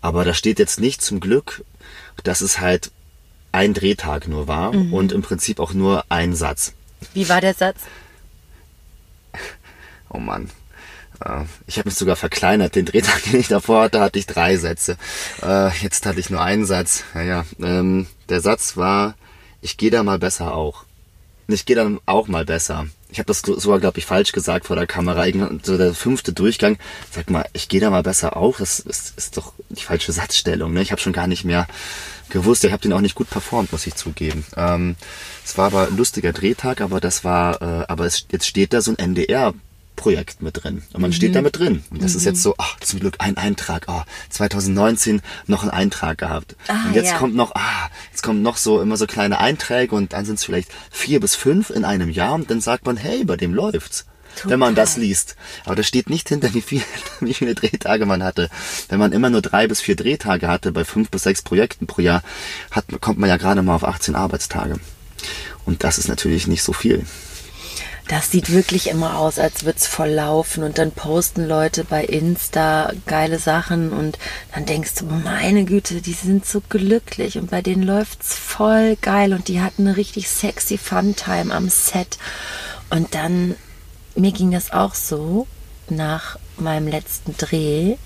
[0.00, 1.64] aber da steht jetzt nicht zum Glück,
[2.22, 2.90] dass es halt
[3.52, 4.92] ein Drehtag nur war mhm.
[4.92, 6.74] und im Prinzip auch nur ein Satz.
[7.14, 7.80] Wie war der Satz?
[10.10, 10.50] Oh Mann.
[11.66, 12.74] Ich habe mich sogar verkleinert.
[12.74, 14.96] Den Drehtag, den ich davor hatte, hatte ich drei Sätze.
[15.42, 17.04] Äh, jetzt hatte ich nur einen Satz.
[17.14, 19.14] Naja, ähm, der Satz war,
[19.60, 20.84] ich gehe da mal besser auch.
[21.48, 22.86] Ich gehe dann auch mal besser.
[23.10, 25.24] Ich habe das sogar, glaube ich, falsch gesagt vor der Kamera.
[25.62, 26.76] So der fünfte Durchgang.
[27.10, 28.58] Sag mal, ich gehe da mal besser auch.
[28.58, 30.74] Das ist, ist doch die falsche Satzstellung.
[30.74, 30.82] Ne?
[30.82, 31.66] Ich habe schon gar nicht mehr
[32.28, 32.64] gewusst.
[32.64, 34.44] Ich habe den auch nicht gut performt, muss ich zugeben.
[34.56, 34.96] Ähm,
[35.42, 38.82] es war aber ein lustiger Drehtag, aber das war, äh, aber es, jetzt steht da
[38.82, 39.54] so ein NDR
[39.98, 40.82] Projekt mit drin.
[40.94, 41.14] Und man mhm.
[41.14, 41.82] steht da mit drin.
[41.90, 42.18] Und das mhm.
[42.18, 43.84] ist jetzt so, ach, zum Glück ein Eintrag.
[43.88, 46.56] Oh, 2019 noch ein Eintrag gehabt.
[46.68, 47.18] Ah, und jetzt ja.
[47.18, 50.44] kommt noch, ah, jetzt kommen noch so immer so kleine Einträge und dann sind es
[50.44, 54.06] vielleicht vier bis fünf in einem Jahr und dann sagt man, hey, bei dem läuft's.
[54.36, 54.52] Total.
[54.52, 55.34] Wenn man das liest.
[55.64, 56.82] Aber da steht nicht hinter, wie, viel,
[57.20, 58.48] wie viele Drehtage man hatte.
[58.88, 62.02] Wenn man immer nur drei bis vier Drehtage hatte bei fünf bis sechs Projekten pro
[62.02, 62.22] Jahr,
[62.70, 64.76] hat, kommt man ja gerade mal auf 18 Arbeitstage.
[65.64, 67.04] Und das ist natürlich nicht so viel
[68.08, 72.02] das sieht wirklich immer aus, als würde es voll laufen und dann posten Leute bei
[72.04, 74.18] Insta geile Sachen und
[74.54, 78.96] dann denkst du, meine Güte, die sind so glücklich und bei denen läuft es voll
[78.96, 82.18] geil und die hatten eine richtig sexy Fun-Time am Set.
[82.88, 83.56] Und dann,
[84.14, 85.46] mir ging das auch so
[85.90, 87.96] nach meinem letzten Dreh,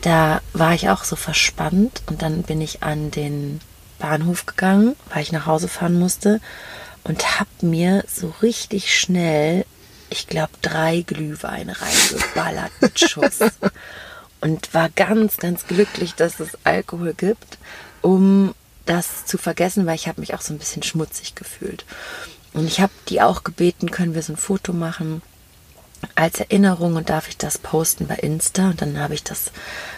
[0.00, 3.60] da war ich auch so verspannt und dann bin ich an den
[3.98, 6.40] Bahnhof gegangen, weil ich nach Hause fahren musste
[7.08, 9.64] und habe mir so richtig schnell,
[10.10, 13.38] ich glaube, drei Glühweine reingeballert mit Schuss.
[14.40, 17.58] und war ganz, ganz glücklich, dass es Alkohol gibt,
[18.02, 18.54] um
[18.86, 21.84] das zu vergessen, weil ich habe mich auch so ein bisschen schmutzig gefühlt.
[22.52, 25.22] Und ich habe die auch gebeten, können wir so ein Foto machen
[26.14, 28.70] als Erinnerung und darf ich das posten bei Insta?
[28.70, 29.50] Und dann habe ich das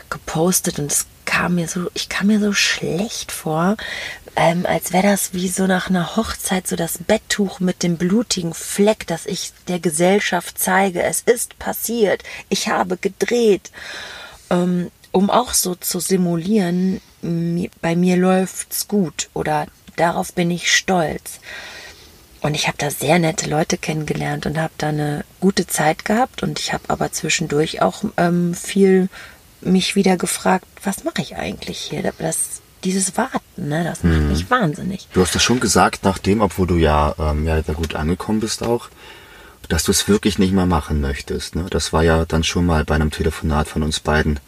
[0.08, 3.76] gepostet und es kam mir so, ich kam mir so schlecht vor,
[4.36, 8.54] ähm, als wäre das wie so nach einer Hochzeit, so das Betttuch mit dem blutigen
[8.54, 11.02] Fleck, das ich der Gesellschaft zeige.
[11.02, 12.22] Es ist passiert.
[12.48, 13.70] Ich habe gedreht.
[14.50, 17.00] Ähm, um auch so zu simulieren,
[17.80, 19.66] bei mir läuft's gut oder
[19.96, 21.40] darauf bin ich stolz.
[22.40, 26.42] Und ich habe da sehr nette Leute kennengelernt und habe da eine gute Zeit gehabt.
[26.42, 29.08] Und ich habe aber zwischendurch auch ähm, viel
[29.60, 32.14] mich wieder gefragt, was mache ich eigentlich hier?
[32.18, 35.08] Das dieses Warten, ne, das macht mich wahnsinnig.
[35.12, 38.62] Du hast das schon gesagt, nachdem, obwohl du ja, ähm, ja da gut angekommen bist
[38.62, 38.88] auch,
[39.68, 41.54] dass du es wirklich nicht mehr machen möchtest.
[41.54, 41.66] Ne?
[41.70, 44.40] Das war ja dann schon mal bei einem Telefonat von uns beiden,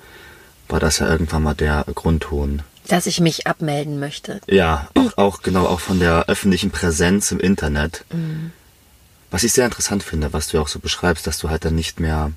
[0.69, 2.63] war das ja irgendwann mal der Grundton.
[2.89, 4.41] Dass ich mich abmelden möchte.
[4.49, 8.05] Ja, auch, auch genau, auch von der öffentlichen Präsenz im Internet.
[9.31, 11.77] Was ich sehr interessant finde, was du ja auch so beschreibst, dass du halt dann
[11.77, 12.33] nicht mehr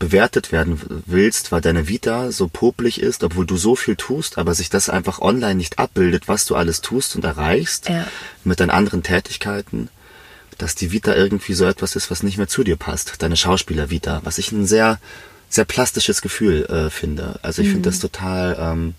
[0.00, 4.54] bewertet werden willst, weil deine Vita so popelig ist, obwohl du so viel tust, aber
[4.54, 8.08] sich das einfach online nicht abbildet, was du alles tust und erreichst Ja.
[8.42, 9.88] mit deinen anderen Tätigkeiten,
[10.58, 14.22] dass die Vita irgendwie so etwas ist, was nicht mehr zu dir passt, deine Schauspieler-Vita,
[14.24, 14.98] was ich ein sehr,
[15.50, 17.38] sehr plastisches Gefühl äh, finde.
[17.42, 18.94] Also ich finde das total ähm,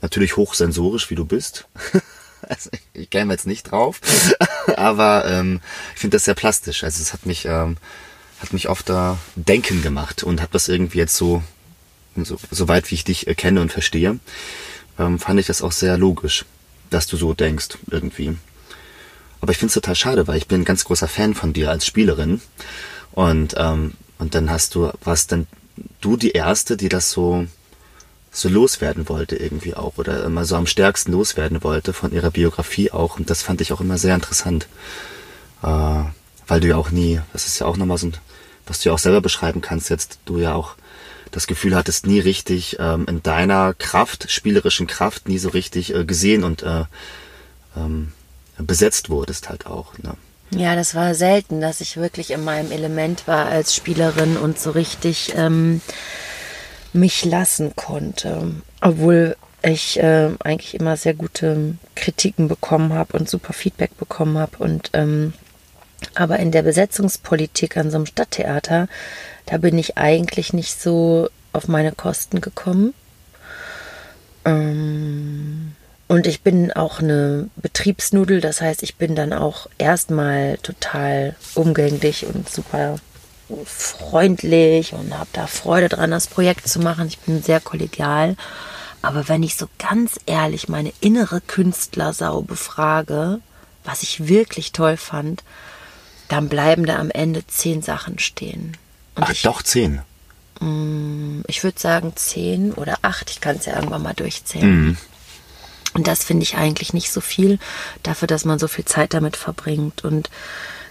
[0.00, 1.66] natürlich hochsensorisch, wie du bist.
[2.48, 4.00] also ich, ich käme jetzt nicht drauf,
[4.76, 5.60] aber ähm,
[5.94, 6.82] ich finde das sehr plastisch.
[6.82, 7.76] Also es hat mich ähm,
[8.42, 11.42] hat mich oft da denken gemacht und habe das irgendwie jetzt so,
[12.16, 14.18] so, so weit wie ich dich äh, kenne und verstehe,
[14.98, 16.44] ähm, fand ich das auch sehr logisch,
[16.90, 18.36] dass du so denkst irgendwie.
[19.40, 21.70] Aber ich finde es total schade, weil ich bin ein ganz großer Fan von dir
[21.70, 22.40] als Spielerin.
[23.12, 25.46] Und ähm, und dann hast du was dann
[26.00, 27.46] du die erste, die das so
[28.30, 32.90] so loswerden wollte irgendwie auch oder immer so am stärksten loswerden wollte von ihrer Biografie
[32.90, 33.18] auch.
[33.18, 34.68] Und das fand ich auch immer sehr interessant,
[35.62, 36.04] äh,
[36.46, 38.16] weil du ja auch nie, das ist ja auch nochmal so ein,
[38.66, 40.76] was du ja auch selber beschreiben kannst jetzt, du ja auch
[41.30, 46.04] das Gefühl hattest, nie richtig ähm, in deiner Kraft, spielerischen Kraft, nie so richtig äh,
[46.04, 46.84] gesehen und äh,
[47.76, 48.12] ähm,
[48.58, 49.96] besetzt wurdest halt auch.
[49.98, 50.14] Ne?
[50.50, 54.70] Ja, das war selten, dass ich wirklich in meinem Element war als Spielerin und so
[54.72, 55.80] richtig ähm,
[56.92, 58.52] mich lassen konnte.
[58.82, 64.58] Obwohl ich äh, eigentlich immer sehr gute Kritiken bekommen habe und super Feedback bekommen habe.
[64.58, 65.32] Und ähm,
[66.14, 68.88] aber in der Besetzungspolitik an so einem Stadttheater,
[69.46, 72.94] da bin ich eigentlich nicht so auf meine Kosten gekommen.
[74.44, 75.72] Ähm,
[76.08, 82.26] und ich bin auch eine Betriebsnudel, das heißt, ich bin dann auch erstmal total umgänglich
[82.26, 82.96] und super
[83.64, 87.08] freundlich und habe da Freude dran, das Projekt zu machen.
[87.08, 88.36] Ich bin sehr kollegial.
[89.02, 93.40] Aber wenn ich so ganz ehrlich meine innere Künstlersau befrage,
[93.84, 95.42] was ich wirklich toll fand,
[96.32, 98.78] dann bleiben da am Ende zehn Sachen stehen.
[99.14, 100.00] Und Ach ich, doch, zehn.
[101.46, 103.30] ich würde sagen zehn oder acht.
[103.30, 104.96] Ich kann es ja irgendwann mal durchzählen.
[105.92, 107.58] Und das finde ich eigentlich nicht so viel
[108.02, 110.04] dafür, dass man so viel Zeit damit verbringt.
[110.04, 110.30] Und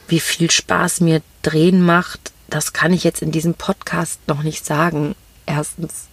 [0.07, 4.63] wie viel Spaß mir Drehen macht, das kann ich jetzt in diesem Podcast noch nicht
[4.63, 5.15] sagen.
[5.47, 6.07] Erstens,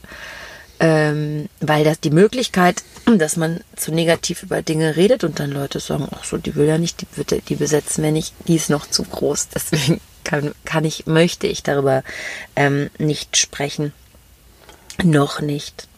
[0.81, 5.81] ähm, weil das die Möglichkeit, dass man zu negativ über Dinge redet und dann Leute
[5.81, 8.89] sagen, ach so, die will ja nicht, die, die besetzen wir nicht, die ist noch
[8.89, 9.49] zu groß.
[9.55, 12.03] Deswegen kann, kann ich, möchte ich darüber
[12.57, 13.93] ähm, nicht sprechen.
[15.03, 15.89] Noch nicht.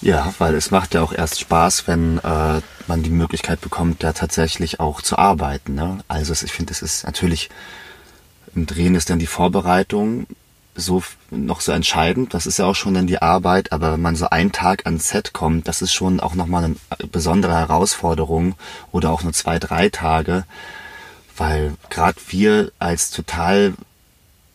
[0.00, 4.12] Ja, weil es macht ja auch erst Spaß, wenn äh, man die Möglichkeit bekommt, da
[4.12, 5.74] tatsächlich auch zu arbeiten.
[5.74, 5.98] Ne?
[6.06, 7.50] Also ich finde, es ist natürlich
[8.54, 10.26] im Drehen ist dann die Vorbereitung
[10.76, 12.34] so noch so entscheidend.
[12.34, 15.08] Das ist ja auch schon dann die Arbeit, aber wenn man so einen Tag ans
[15.08, 16.76] Set kommt, das ist schon auch nochmal eine
[17.10, 18.54] besondere Herausforderung
[18.92, 20.44] oder auch nur zwei, drei Tage,
[21.36, 23.74] weil gerade wir als total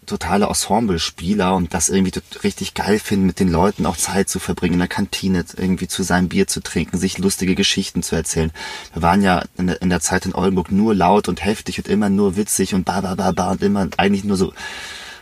[0.07, 4.73] totale Ensemble-Spieler und das irgendwie richtig geil finden, mit den Leuten auch Zeit zu verbringen,
[4.73, 8.51] in der Kantine irgendwie zu seinem Bier zu trinken, sich lustige Geschichten zu erzählen.
[8.93, 11.87] Wir waren ja in der, in der Zeit in Oldenburg nur laut und heftig und
[11.87, 14.53] immer nur witzig und ba ba ba ba und immer eigentlich nur so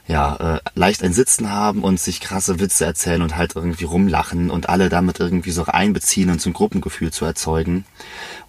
[0.10, 4.50] ja, äh, leicht ein Sitzen haben und sich krasse Witze erzählen und halt irgendwie rumlachen
[4.50, 7.86] und alle damit irgendwie so einbeziehen und so ein Gruppengefühl zu erzeugen.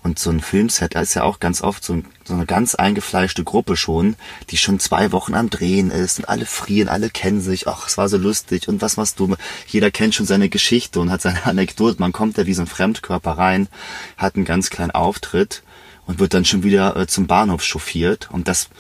[0.03, 3.45] Und so ein Filmset ist ja auch ganz oft so, ein, so eine ganz eingefleischte
[3.45, 4.17] Gruppe schon,
[4.49, 7.99] die schon zwei Wochen am Drehen ist und alle frieren, alle kennen sich, ach, es
[7.99, 9.37] war so lustig und was machst du?
[9.67, 12.01] Jeder kennt schon seine Geschichte und hat seine Anekdote.
[12.01, 13.69] Man kommt da wie so ein Fremdkörper rein,
[14.17, 15.63] hat einen ganz kleinen Auftritt
[16.07, 18.71] und wird dann schon wieder äh, zum Bahnhof chauffiert und das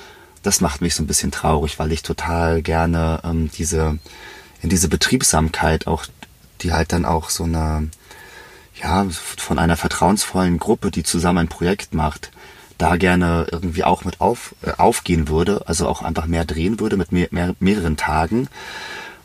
[0.43, 3.99] das macht mich so ein bisschen traurig, weil ich total gerne ähm, diese
[4.63, 6.05] in diese Betriebsamkeit auch,
[6.61, 7.89] die halt dann auch so eine
[8.81, 12.31] ja von einer vertrauensvollen Gruppe, die zusammen ein Projekt macht,
[12.79, 16.97] da gerne irgendwie auch mit auf, äh, aufgehen würde, also auch einfach mehr drehen würde
[16.97, 18.49] mit mehr, mehr, mehreren Tagen,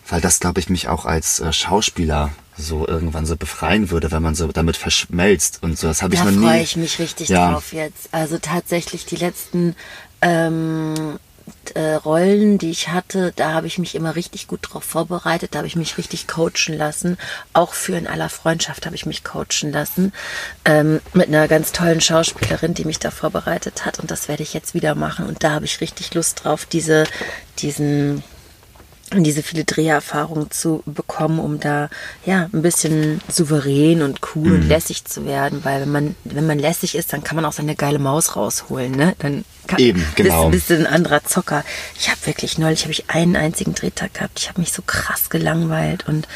[0.09, 4.23] weil das glaube ich mich auch als äh, Schauspieler so irgendwann so befreien würde, wenn
[4.23, 5.87] man so damit verschmelzt und so.
[5.87, 6.45] Das habe ich Da noch nie.
[6.45, 7.51] freue ich mich richtig Ja.
[7.51, 8.09] drauf jetzt.
[8.13, 9.75] Also tatsächlich die letzten
[10.25, 11.19] ähm,
[11.75, 15.59] äh, Rollen, die ich hatte, da habe ich mich immer richtig gut drauf vorbereitet, da
[15.59, 17.17] habe ich mich richtig coachen lassen.
[17.53, 20.11] Auch für in aller Freundschaft habe ich mich coachen lassen.
[20.65, 23.99] Ähm, mit einer ganz tollen Schauspielerin, die mich da vorbereitet hat.
[23.99, 25.27] Und das werde ich jetzt wieder machen.
[25.27, 27.05] Und da habe ich richtig Lust drauf, diese,
[27.59, 28.23] diesen
[29.13, 31.89] diese viele Dreherfahrung zu bekommen, um da
[32.25, 34.55] ja ein bisschen souverän und cool Mhm.
[34.55, 37.53] und lässig zu werden, weil wenn man wenn man lässig ist, dann kann man auch
[37.53, 39.15] seine geile Maus rausholen, ne?
[39.19, 40.49] Dann kann, Eben, genau.
[40.49, 41.63] bist, bist ein anderer Zocker.
[41.99, 44.39] Ich habe wirklich neulich habe ich einen einzigen Drehtag gehabt.
[44.39, 46.27] Ich habe mich so krass gelangweilt und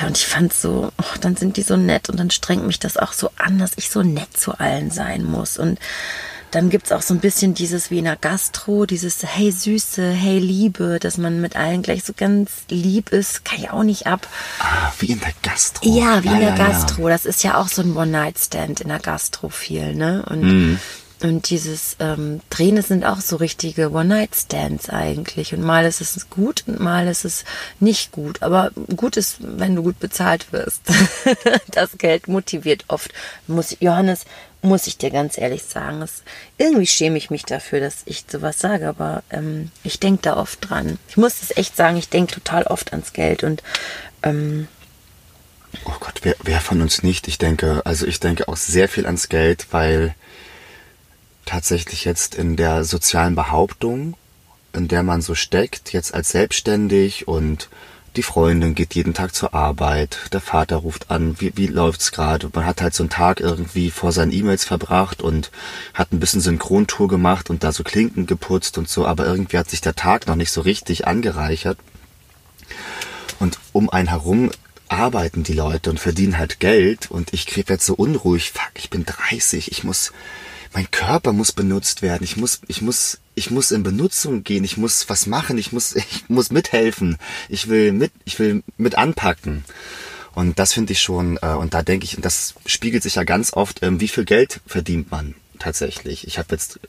[0.00, 2.78] ja, und ich fand so, oh, dann sind die so nett und dann strengt mich
[2.78, 5.78] das auch so an, dass ich so nett zu allen sein muss und
[6.52, 10.38] dann gibt's auch so ein bisschen dieses wie in der Gastro, dieses Hey Süße, Hey
[10.38, 14.28] Liebe, dass man mit allen gleich so ganz lieb ist, kann ich auch nicht ab.
[14.60, 15.88] Ah, wie in der Gastro.
[15.88, 16.68] Ja, wie in der ja, ja.
[16.68, 17.08] Gastro.
[17.08, 20.24] Das ist ja auch so ein One-Night-Stand in der Gastro viel, ne?
[20.28, 20.78] Und, Mhm.
[21.22, 25.54] und dieses ähm, das sind auch so richtige One-Night-Stands eigentlich.
[25.54, 27.44] Und mal ist es gut und mal ist es
[27.80, 28.42] nicht gut.
[28.42, 30.82] Aber gut ist, wenn du gut bezahlt wirst.
[31.70, 33.10] das Geld motiviert oft.
[33.46, 34.26] Muss, Johannes,
[34.62, 36.22] muss ich dir ganz ehrlich sagen, es,
[36.56, 40.68] irgendwie schäme ich mich dafür, dass ich sowas sage, aber ähm, ich denke da oft
[40.68, 40.98] dran.
[41.08, 43.62] Ich muss es echt sagen, ich denke total oft ans Geld und
[44.22, 44.68] ähm,
[45.84, 47.28] Oh Gott, wer, wer von uns nicht?
[47.28, 50.14] Ich denke, also ich denke auch sehr viel ans Geld, weil
[51.44, 54.14] tatsächlich jetzt in der sozialen Behauptung,
[54.74, 57.68] in der man so steckt, jetzt als selbstständig und
[58.16, 62.50] die Freundin geht jeden Tag zur Arbeit, der Vater ruft an, wie, wie läuft's gerade?
[62.52, 65.50] Man hat halt so einen Tag irgendwie vor seinen E-Mails verbracht und
[65.94, 69.70] hat ein bisschen Synchrontour gemacht und da so Klinken geputzt und so, aber irgendwie hat
[69.70, 71.78] sich der Tag noch nicht so richtig angereichert.
[73.38, 74.50] Und um einen herum
[74.88, 78.90] arbeiten die Leute und verdienen halt Geld und ich krieg jetzt so unruhig, fuck, ich
[78.90, 80.12] bin 30, ich muss,
[80.72, 84.76] mein Körper muss benutzt werden, ich muss, ich muss, ich muss in Benutzung gehen, ich
[84.76, 89.64] muss was machen, ich muss, ich muss mithelfen, ich will mit, ich will mit anpacken.
[90.34, 93.24] Und das finde ich schon, äh, und da denke ich, und das spiegelt sich ja
[93.24, 96.26] ganz oft, ähm, wie viel Geld verdient man tatsächlich.
[96.26, 96.80] Ich habe jetzt,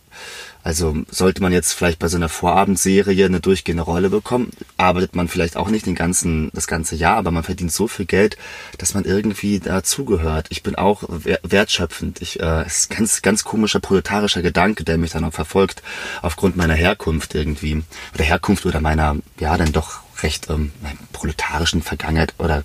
[0.63, 5.27] also sollte man jetzt vielleicht bei so einer Vorabendserie eine durchgehende Rolle bekommen, arbeitet man
[5.27, 8.37] vielleicht auch nicht den ganzen, das ganze Jahr, aber man verdient so viel Geld,
[8.77, 10.47] dass man irgendwie dazugehört.
[10.49, 12.21] Ich bin auch wer- wertschöpfend.
[12.21, 15.83] Ich, äh, es ist ganz, ganz komischer proletarischer Gedanke, der mich dann auch verfolgt,
[16.21, 17.83] aufgrund meiner Herkunft irgendwie.
[18.13, 20.71] Oder Herkunft oder meiner, ja, dann doch recht ähm,
[21.11, 22.63] proletarischen Vergangenheit oder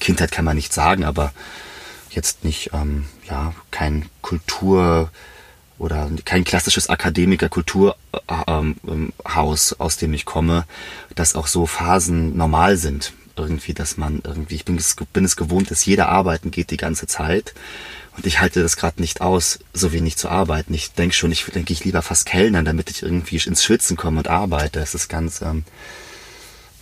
[0.00, 1.32] Kindheit kann man nicht sagen, aber
[2.10, 5.10] jetzt nicht, ähm, ja, kein Kultur
[5.82, 7.96] oder kein klassisches Akademiker-Kulturhaus,
[9.28, 10.64] Haus, aus dem ich komme,
[11.16, 13.12] dass auch so Phasen normal sind.
[13.36, 16.76] Irgendwie, dass man irgendwie, ich bin es, bin es gewohnt, dass jeder arbeiten geht die
[16.76, 17.54] ganze Zeit.
[18.16, 20.72] Und ich halte das gerade nicht aus, so wenig zu arbeiten.
[20.72, 24.18] Ich denke schon, ich denke ich lieber fast Kellnern, damit ich irgendwie ins Schwitzen komme
[24.18, 24.78] und arbeite.
[24.78, 25.64] Das ist ganz, ähm,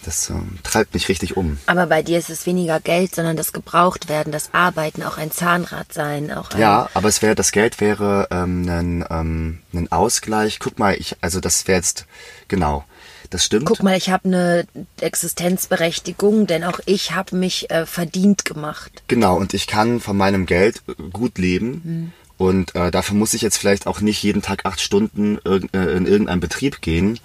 [0.05, 1.59] das ähm, treibt mich richtig um.
[1.67, 5.93] Aber bei dir ist es weniger Geld, sondern das Gebrauchtwerden, das Arbeiten, auch ein Zahnrad
[5.93, 10.59] sein, auch ein Ja, aber es wäre, das Geld wäre ähm, ein, ähm, ein Ausgleich.
[10.59, 12.07] Guck mal, ich, also das wäre jetzt,
[12.49, 12.85] genau,
[13.31, 13.67] das stimmt.
[13.67, 14.67] Guck mal, ich habe eine
[15.01, 19.03] Existenzberechtigung, denn auch ich habe mich äh, verdient gemacht.
[19.07, 21.81] Genau, und ich kann von meinem Geld äh, gut leben.
[21.85, 22.13] Mhm.
[22.37, 25.95] Und äh, dafür muss ich jetzt vielleicht auch nicht jeden Tag acht Stunden irg äh,
[25.95, 27.21] in irgendeinen Betrieb gehen.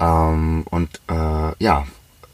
[0.00, 1.86] Ähm, und äh, ja,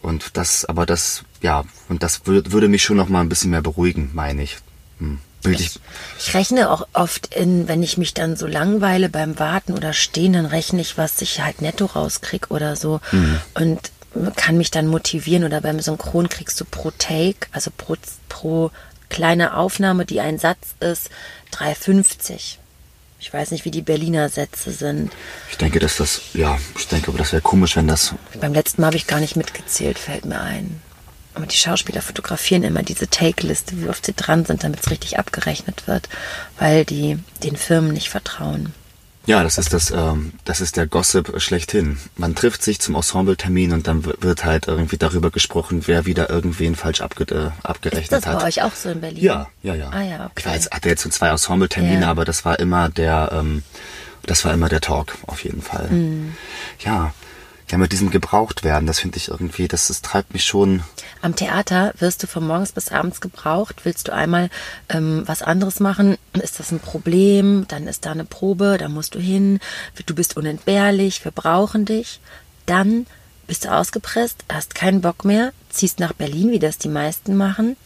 [0.03, 3.51] und das, aber das, ja, und das wür würde mich schon noch mal ein bisschen
[3.51, 4.59] mehr beruhigen, meine ich.
[4.99, 5.19] Hm.
[5.45, 5.81] Ich,
[6.21, 10.35] Ich rechne auch oft in, wenn ich mich dann so langweile beim Warten oder Stehen,
[10.35, 13.01] dann rechne ich, was ich halt netto rauskrieg oder so.
[13.55, 13.91] Und
[14.37, 17.97] kann mich dann motivieren oder beim Synchron kriegst du pro Take, also pro,
[18.29, 18.71] pro
[19.09, 21.11] kleine Aufnahme, die ein Satz ist,
[21.55, 22.59] 3,50.
[23.23, 25.13] Ich weiß nicht, wie die Berliner Sätze sind.
[25.49, 28.81] ich denke, dass das, ja, ich denke, aber das wäre komisch, wenn das Beim letzten
[28.81, 30.83] Mal habe ich gar nicht mitgezählt, fällt mir ein.
[31.33, 35.21] Aber die Schauspieler fotografieren immer diese Take-Liste, wie oft sie dran sind, damit es richtig
[35.21, 36.09] abgerechnet wird,
[36.59, 38.75] weil die den Firmen nicht vertrauen.
[39.25, 41.99] Ja, das ist das, ähm, das ist der Gossip schlechthin.
[42.17, 46.75] Man trifft sich zum Ensembletermin und dann wird halt irgendwie darüber gesprochen, wer wieder irgendwen
[46.75, 48.41] falsch abge äh, abgerechnet Ist das hat.
[48.41, 49.23] bei euch auch so in Berlin?
[49.23, 49.91] Ja, ja, ja.
[49.91, 50.55] Ah ja, Ich okay.
[50.55, 52.11] jetzt, hatte jetzt so zwei Ensembletermine, Ja.
[52.11, 53.63] aber das war immer der, ähm,
[54.27, 55.89] das war immer der Talk, auf jeden Fall.
[55.91, 56.35] Mhm.
[56.81, 57.15] Ja.
[57.73, 60.83] Ja, mit diesem gebraucht werden, das finde ich irgendwie, das, das treibt mich schon.
[61.23, 63.87] Am Theater wirst du von morgens bis abends gebraucht.
[63.87, 64.51] Willst du einmal
[64.91, 67.65] ähm, was anderes machen, ist das ein Problem.
[67.69, 69.59] Dann ist da eine Probe, da musst du hin.
[70.05, 72.21] Du bist unentbehrlich, wir brauchen dich.
[72.67, 73.07] Dann
[73.47, 77.77] bist du ausgepresst, hast keinen Bock mehr, ziehst nach Berlin, wie das die meisten machen.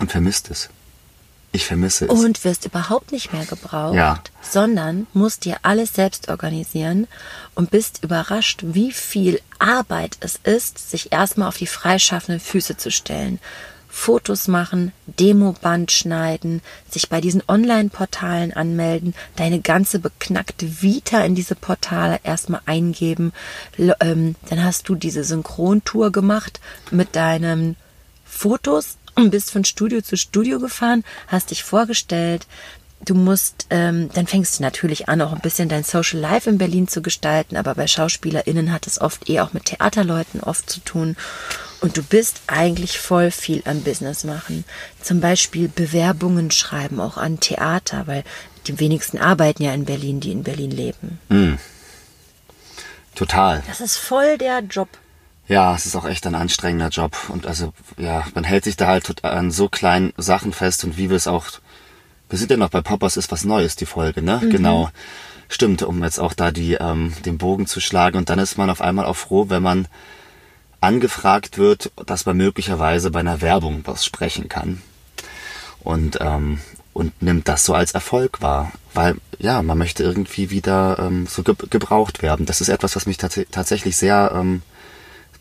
[0.00, 0.70] Und vermisst es.
[1.56, 2.10] Ich vermisse es.
[2.10, 4.20] und wirst überhaupt nicht mehr gebraucht, Ja.
[4.42, 7.06] sondern musst dir alles selbst organisieren
[7.54, 12.90] und bist überrascht, wie viel Arbeit es ist, sich erstmal auf die freischaffenden Füße zu
[12.90, 13.38] stellen.
[13.88, 16.60] Fotos machen, Demoband schneiden,
[16.90, 23.32] sich bei diesen Online-Portalen anmelden, deine ganze beknackte Vita in diese Portale erstmal eingeben.
[23.78, 26.60] Ähm, dann hast du diese Synchrontour gemacht
[26.90, 27.76] mit deinen
[28.26, 32.46] Fotos und bist von Studio zu Studio gefahren, hast dich vorgestellt,
[33.04, 36.58] du musst, ähm, dann fängst du natürlich an, auch ein bisschen dein Social Life in
[36.58, 40.80] Berlin zu gestalten, aber bei SchauspielerInnen hat es oft eh auch mit Theaterleuten oft zu
[40.80, 41.16] tun.
[41.80, 44.64] Und du bist eigentlich voll viel am Business machen.
[45.02, 48.24] Zum Beispiel Bewerbungen schreiben, auch an Theater, weil
[48.66, 51.20] die wenigsten arbeiten ja in Berlin, die in Berlin leben.
[53.14, 53.62] Total.
[53.66, 54.88] Das ist voll der Job.
[55.48, 57.16] Ja, es ist auch echt ein anstrengender Job.
[57.28, 61.08] Und also, ja, man hält sich da halt an so kleinen Sachen fest und wie
[61.08, 61.46] wir es auch.
[62.28, 64.40] Wir sind ja noch bei Poppers ist was Neues, die Folge, ne?
[64.50, 64.90] Genau.
[65.48, 68.18] Stimmt, um jetzt auch da die, ähm, den Bogen zu schlagen.
[68.18, 69.86] Und dann ist man auf einmal auch froh, wenn man
[70.80, 74.82] angefragt wird, dass man möglicherweise bei einer Werbung was sprechen kann.
[75.84, 76.58] Und, ähm,
[76.92, 78.72] und nimmt das so als Erfolg wahr.
[78.92, 82.44] Weil, ja, man möchte irgendwie wieder ähm, so ge gebraucht werden.
[82.44, 84.62] Das ist etwas, was mich tats tatsächlich sehr ähm,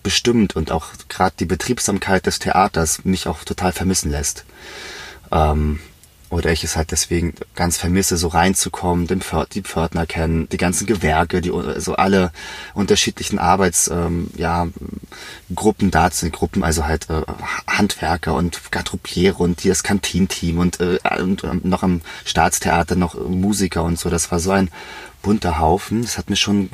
[0.06, 4.45] bestimmt und auch gerade die Betriebsamkeit des Theaters mich auch total vermissen lässt.
[5.32, 5.80] Ähm,
[6.30, 10.58] oder ich es halt deswegen ganz vermisse, so reinzukommen, den Pför die Pförtner kennen, die
[10.58, 12.32] ganzen Gewerke, die also alle
[12.76, 14.68] unterschiedlichen Arbeits, ähm, ja,
[15.56, 17.22] Gruppen da sind, Gruppen, also halt äh,
[17.68, 23.16] Handwerker und Garderobiere und hier das Kantinteam und, äh, und ähm, noch am Staatstheater noch
[23.16, 24.10] Musiker und so.
[24.12, 24.70] Das war so ein
[25.24, 26.03] bunter Haufen.
[26.03, 26.70] Das hat mir schon,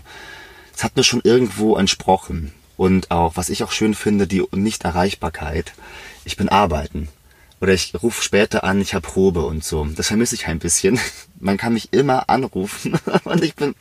[0.74, 2.52] das hat mir schon irgendwo entsprochen.
[2.82, 5.74] Und auch, was ich auch schön finde, die Nichterreichbarkeit.
[6.26, 7.10] Ich bin arbeiten.
[7.60, 9.86] Oder ich rufe später an, ich habe Probe und so.
[9.86, 11.00] Das vermisse ich ein bisschen.
[11.40, 13.00] Man kann mich immer anrufen.
[13.24, 13.76] Und ich bin,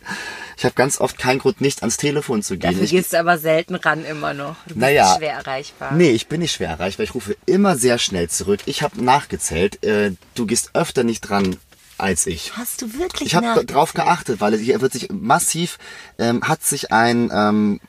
[0.58, 2.72] ich habe ganz oft keinen Grund, nicht ans Telefon zu gehen.
[2.72, 4.56] Dafür ich, gehst du aber selten ran immer noch.
[4.64, 5.14] Du bist Naja.
[5.16, 5.94] schwer erreichbar.
[5.94, 7.04] Nee, ich bin nicht schwer erreichbar.
[7.04, 8.60] Ich rufe immer sehr schnell zurück.
[8.66, 9.82] Ich habe nachgezählt.
[9.82, 11.56] Äh, du gehst öfter nicht dran
[12.02, 12.56] als ich.
[12.56, 15.78] Hast du wirklich Ich habe drauf geachtet, weil hier wird sich massiv,
[16.18, 17.80] ähm, hat sich ein, ähm,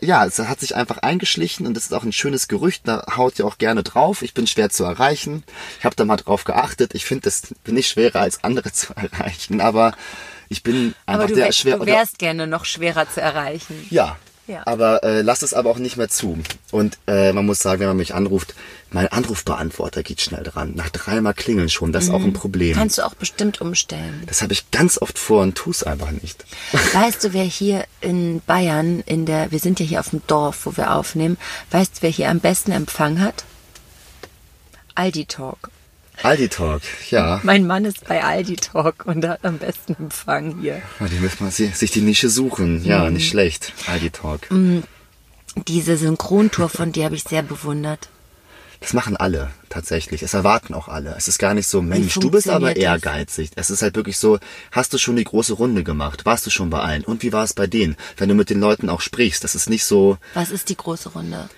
[0.00, 3.38] ja, es hat sich einfach eingeschlichen und das ist auch ein schönes Gerücht, da haut
[3.38, 4.22] ihr auch gerne drauf.
[4.22, 5.44] Ich bin schwer zu erreichen.
[5.78, 6.94] Ich habe da mal drauf geachtet.
[6.94, 9.92] Ich finde, das bin ich schwerer als andere zu erreichen, aber
[10.48, 11.78] ich bin einfach Aber du, der schwer.
[11.78, 13.86] du wärst gerne noch schwerer zu erreichen.
[13.90, 14.16] Ja.
[14.46, 14.62] Ja.
[14.64, 16.38] Aber äh, lass es aber auch nicht mehr zu.
[16.70, 18.54] Und äh, man muss sagen, wenn man mich anruft,
[18.90, 20.74] mein Anrufbeantworter geht schnell dran.
[20.74, 22.70] Nach dreimal klingeln schon, das ist auch ein Problem.
[22.70, 22.80] Mhm.
[22.80, 24.22] Kannst du auch bestimmt umstellen.
[24.26, 26.44] Das habe ich ganz oft vor und tu's einfach nicht.
[26.92, 30.66] Weißt du, wer hier in Bayern, in der, wir sind ja hier auf dem Dorf,
[30.66, 31.36] wo wir aufnehmen,
[31.70, 33.44] weißt du, wer hier am besten Empfang hat?
[34.94, 35.70] Aldi Talk.
[36.22, 37.40] Aldi Talk, ja.
[37.44, 40.82] Mein Mann ist bei Aldi Talk und hat am besten Empfang hier.
[41.00, 42.84] Die müssen mal si- sich die Nische suchen.
[42.84, 43.72] Ja, nicht schlecht.
[43.86, 44.40] Aldi Talk.
[45.68, 48.08] Diese Synchrontour von dir habe ich sehr bewundert.
[48.80, 50.22] Das machen alle, tatsächlich.
[50.22, 51.14] Es erwarten auch alle.
[51.16, 53.50] Es ist gar nicht so, Mensch, du bist aber ehrgeizig.
[53.56, 54.38] Es ist halt wirklich so,
[54.70, 56.26] hast du schon die große Runde gemacht?
[56.26, 57.02] Warst du schon bei allen?
[57.04, 57.96] Und wie war es bei denen?
[58.18, 61.08] Wenn du mit den Leuten auch sprichst, das ist nicht so, Was ist die große
[61.10, 61.48] Runde?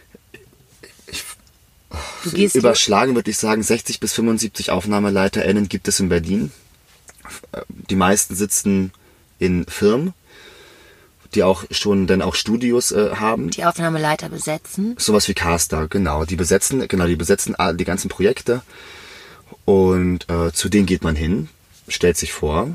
[2.24, 6.52] Du gehst überschlagen würde ich sagen, 60 bis 75 AufnahmeleiterInnen gibt es in Berlin.
[7.68, 8.92] Die meisten sitzen
[9.38, 10.12] in Firmen,
[11.34, 13.50] die auch schon dann auch Studios äh, haben.
[13.50, 14.94] die Aufnahmeleiter besetzen.
[14.98, 16.24] Sowas wie Caster, genau.
[16.24, 18.62] Die besetzen, genau, die besetzen die ganzen Projekte.
[19.64, 21.48] Und äh, zu denen geht man hin,
[21.88, 22.70] stellt sich vor,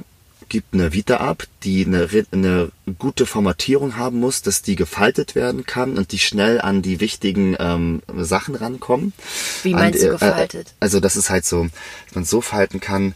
[0.53, 5.65] gibt eine Vita ab, die eine, eine gute Formatierung haben muss, dass die gefaltet werden
[5.65, 9.13] kann und die schnell an die wichtigen ähm, Sachen rankommen.
[9.63, 10.75] Wie An meinst die- du gefaltet?
[10.79, 11.63] also das ist halt so,
[12.05, 13.15] dass man so falten kann,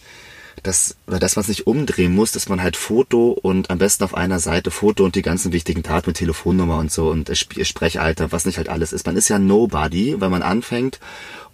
[0.64, 4.04] dass, oder dass man es nicht umdrehen muss, dass man halt Foto und am besten
[4.04, 7.64] auf einer Seite Foto und die ganzen wichtigen Daten mit Telefonnummer und so und Sp-
[7.64, 9.06] Sprechalter, was nicht halt alles ist.
[9.06, 11.00] Man ist ja Nobody, wenn man anfängt.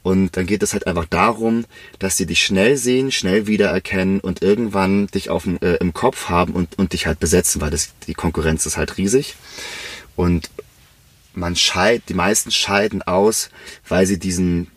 [0.01, 1.63] Und dann geht es halt einfach darum,
[1.97, 6.53] dass sie dich schnell sehen, schnell wiedererkennen und irgendwann dich auf äh, im Kopf haben
[6.53, 9.35] und, und dich halt besetzen, weil das, die Konkurrenz ist halt riesig.
[10.17, 10.49] Und
[11.33, 13.49] man scheidet, die meisten scheiden aus,
[13.87, 14.67] weil sie diesen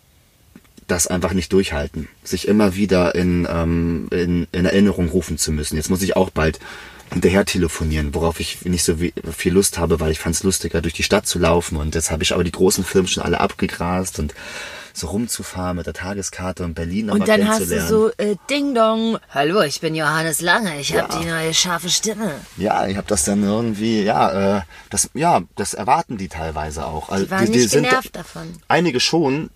[0.86, 5.76] das einfach nicht durchhalten, sich immer wieder in, ähm, in, in Erinnerung rufen zu müssen.
[5.76, 6.60] Jetzt muss ich auch bald
[7.12, 10.94] hinterher telefonieren, worauf ich nicht so viel Lust habe, weil ich fand es lustiger, durch
[10.94, 11.76] die Stadt zu laufen.
[11.76, 14.34] Und jetzt habe ich aber die großen Filme schon alle abgegrast und
[14.92, 19.18] so rumzufahren mit der Tageskarte und Berlin Und dann hast du so äh, Ding Dong.
[19.30, 20.80] Hallo, ich bin Johannes Lange.
[20.80, 22.34] Ich habe die neue scharfe Stimme.
[22.56, 27.10] Ja, ich habe das dann irgendwie, ja, äh, das, ja, das erwarten die teilweise auch.
[27.10, 28.54] Also Die waren nicht genervt davon.
[28.68, 29.50] Einige schon,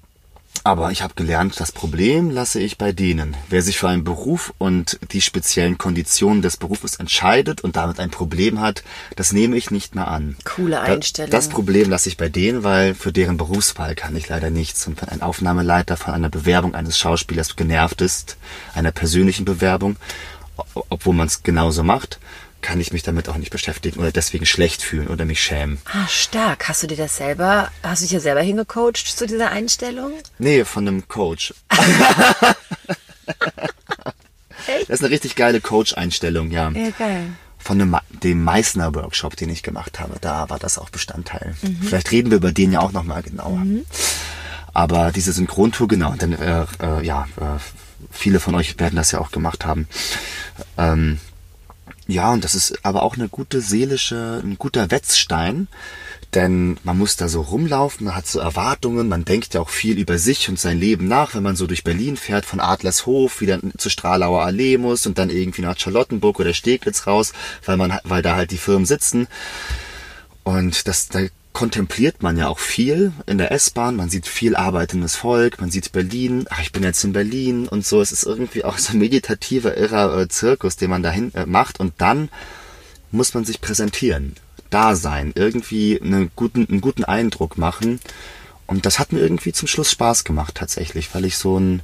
[0.62, 3.34] Aber ich habe gelernt, das Problem lasse ich bei denen.
[3.48, 8.10] Wer sich für einen Beruf und die speziellen Konditionen des Berufes entscheidet und damit ein
[8.10, 8.84] Problem hat,
[9.16, 10.36] das nehme ich nicht mehr an.
[10.44, 11.30] Coole Einstellung.
[11.30, 14.86] Das Problem lasse ich bei denen, weil für deren Berufswahl kann ich leider nichts.
[14.86, 18.36] Und wenn ein Aufnahmeleiter von einer Bewerbung eines Schauspielers genervt ist,
[18.74, 19.96] einer persönlichen Bewerbung,
[20.90, 22.18] obwohl man es genauso macht,
[22.60, 25.78] kann ich mich damit auch nicht beschäftigen oder deswegen schlecht fühlen oder mich schämen.
[25.86, 26.68] Ah, stark.
[26.68, 30.12] Hast du dir das selber, hast du dich ja selber hingecoacht zu dieser Einstellung?
[30.38, 31.54] Nee, von einem Coach.
[34.66, 36.70] Das ist eine richtig geile Coach-Einstellung, ja.
[36.70, 37.26] Ja, geil.
[37.58, 41.54] Von dem, dem Meißner-Workshop, den ich gemacht habe, da war das auch Bestandteil.
[41.82, 43.62] Vielleicht reden wir über den ja auch nochmal genauer.
[44.72, 47.58] Aber diese Synchrontour, genau, denn äh, äh, ja, äh,
[48.10, 49.88] viele von euch werden das ja auch gemacht haben.
[50.78, 51.18] Ähm,
[52.10, 55.68] ja, und das ist aber auch eine gute seelische, ein guter Wetzstein,
[56.34, 59.98] denn man muss da so rumlaufen, man hat so Erwartungen, man denkt ja auch viel
[59.98, 63.58] über sich und sein Leben nach, wenn man so durch Berlin fährt, von Adlershof wieder
[63.76, 67.32] zur Stralauer Allee muss und dann irgendwie nach Charlottenburg oder Steglitz raus,
[67.64, 69.26] weil man, weil da halt die Firmen sitzen.
[70.44, 71.20] Und das, da
[71.60, 73.94] kontempliert man ja auch viel in der S-Bahn.
[73.94, 76.46] Man sieht viel arbeitendes Volk, man sieht Berlin.
[76.48, 78.00] Ach, ich bin jetzt in Berlin und so.
[78.00, 81.78] Es ist irgendwie auch so ein meditativer, irrer äh, Zirkus, den man dahin äh, macht.
[81.78, 82.30] Und dann
[83.10, 84.36] muss man sich präsentieren,
[84.70, 88.00] da sein, irgendwie einen guten, einen guten Eindruck machen.
[88.66, 91.82] Und das hat mir irgendwie zum Schluss Spaß gemacht, tatsächlich, weil ich so ein,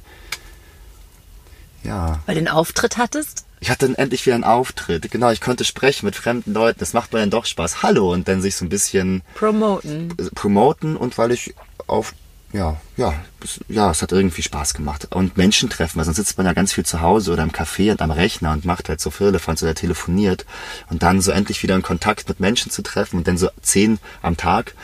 [1.87, 3.45] ja, Weil du den Auftritt hattest?
[3.59, 5.09] ich hatte dann endlich wieder einen Auftritt.
[5.09, 6.79] Genau, ich konnte sprechen mit fremden Leuten.
[6.79, 7.81] Das macht mir dann doch Spaß.
[7.81, 10.15] Hallo und dann sich so ein bisschen Promoten.
[10.35, 11.55] promoten und weil ich
[11.87, 12.13] auf
[12.53, 13.13] ja, ja,
[13.43, 15.07] es- ja, es hat irgendwie Spaß gemacht.
[15.13, 17.91] Und Menschen treffen, weil sonst sitzt man ja ganz viel zu Hause oder im Café
[17.91, 20.45] und am Rechner und macht halt so Firlefanz oder telefoniert.
[20.89, 23.99] Und dann so endlich wieder in Kontakt mit Menschen zu treffen und dann so zehn
[24.21, 24.75] am Tag,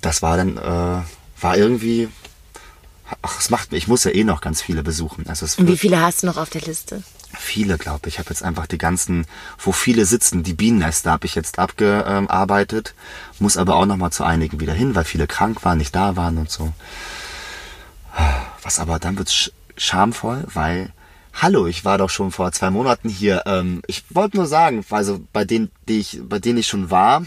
[0.00, 1.02] das war dann, äh,
[1.42, 2.08] war irgendwie,
[3.22, 5.26] ach, es macht, ich muss ja eh noch ganz viele besuchen.
[5.28, 7.02] Also es Und wie viele hast du noch auf der Liste?
[7.38, 8.14] Viele, glaube ich.
[8.14, 9.26] Ich habe jetzt einfach die ganzen,
[9.58, 12.94] wo viele sitzen, die Bienennester habe ich jetzt abgearbeitet,
[13.38, 16.16] muss aber auch noch mal zu einigen wieder hin, weil viele krank waren, nicht da
[16.16, 16.72] waren und so.
[18.62, 20.92] Was aber dann wird sch schamvoll, weil
[21.34, 23.42] Hallo, ich war doch schon vor zwei Monaten hier.
[23.44, 27.26] Ähm, ich wollte nur sagen, also bei denen, die ich, bei denen ich schon war,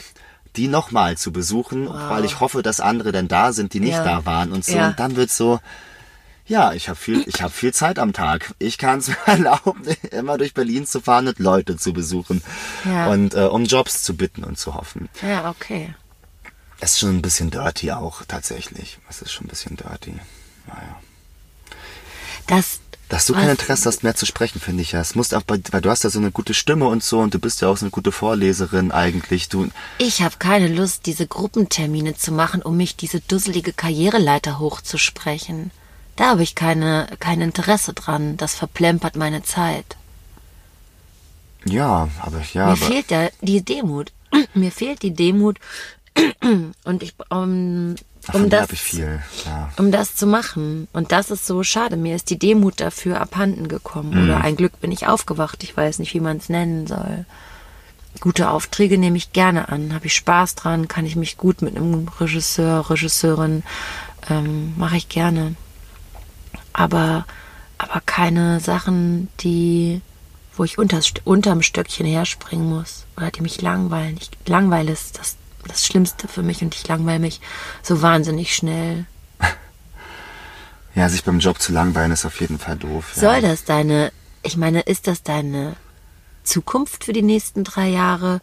[0.60, 4.04] die nochmal zu besuchen, weil ich hoffe, dass andere dann da sind, die nicht Ja.
[4.04, 4.76] da waren und so.
[4.76, 4.90] Ja.
[4.90, 5.60] Und dann wird so,
[6.46, 8.54] ja, ich habe viel, ich habe viel Zeit am Tag.
[8.60, 12.42] Ich kann es mir erlauben, immer durch Berlin zu fahren und Leute zu besuchen
[12.84, 13.08] Ja.
[13.08, 15.08] und äh, um Jobs zu bitten und zu hoffen.
[15.22, 15.94] Ja, okay.
[16.82, 19.00] Es ist schon ein bisschen dirty auch tatsächlich.
[19.10, 20.16] Es ist schon ein bisschen dirty.
[20.68, 21.00] Naja.
[22.48, 22.80] Das,
[23.10, 25.02] Dass du kein Interesse hast, mehr zu sprechen, finde ich ja.
[25.02, 27.34] Es muss auch bei, weil du hast ja so eine gute Stimme und so und
[27.34, 29.50] du bist ja auch so eine gute Vorleserin eigentlich.
[29.50, 35.72] Du, ich habe keine Lust, diese Gruppentermine zu machen, um mich diese dusselige Karriereleiter hochzusprechen.
[36.18, 38.38] Da habe ich keine, kein Interesse dran.
[38.38, 39.98] Das verplempert meine Zeit.
[41.66, 44.12] ja, aber ja, Mir aber fehlt ja die Demut.
[44.54, 45.58] Mir fehlt die Demut.
[46.84, 47.96] Und ich, um,
[48.26, 49.22] davon um das, viel.
[49.46, 49.70] Ja.
[49.78, 50.88] um das zu machen.
[50.94, 51.98] Und das ist so schade.
[51.98, 54.12] Mir ist die Demut dafür abhanden gekommen.
[54.12, 54.24] Mhm.
[54.24, 55.64] Oder ein Glück bin ich aufgewacht.
[55.64, 57.26] Ich weiß nicht, wie man es nennen soll.
[58.20, 59.94] Gute Aufträge nehme ich gerne an.
[59.94, 60.88] Habe ich Spaß dran?
[60.88, 63.64] Kann ich mich gut mit einem Regisseur, Regisseurin
[64.30, 65.56] ähm, mache ich gerne.
[66.74, 67.26] Aber,
[67.78, 70.02] aber keine Sachen, die,
[70.56, 74.18] wo ich unter, unterm Stöckchen herspringen muss oder die mich langweilen.
[74.20, 75.38] Ich, Langweil ist das,
[75.70, 77.40] das Schlimmste für mich und ich langweile mich
[77.84, 79.06] so wahnsinnig schnell.
[80.96, 83.14] ja, sich beim Job zu langweilen ist auf jeden Fall doof.
[83.16, 83.22] Ja.
[83.22, 84.12] Soll das deine,
[84.44, 85.76] ich meine, ist das deine
[86.44, 88.42] Zukunft für die nächsten drei Jahre?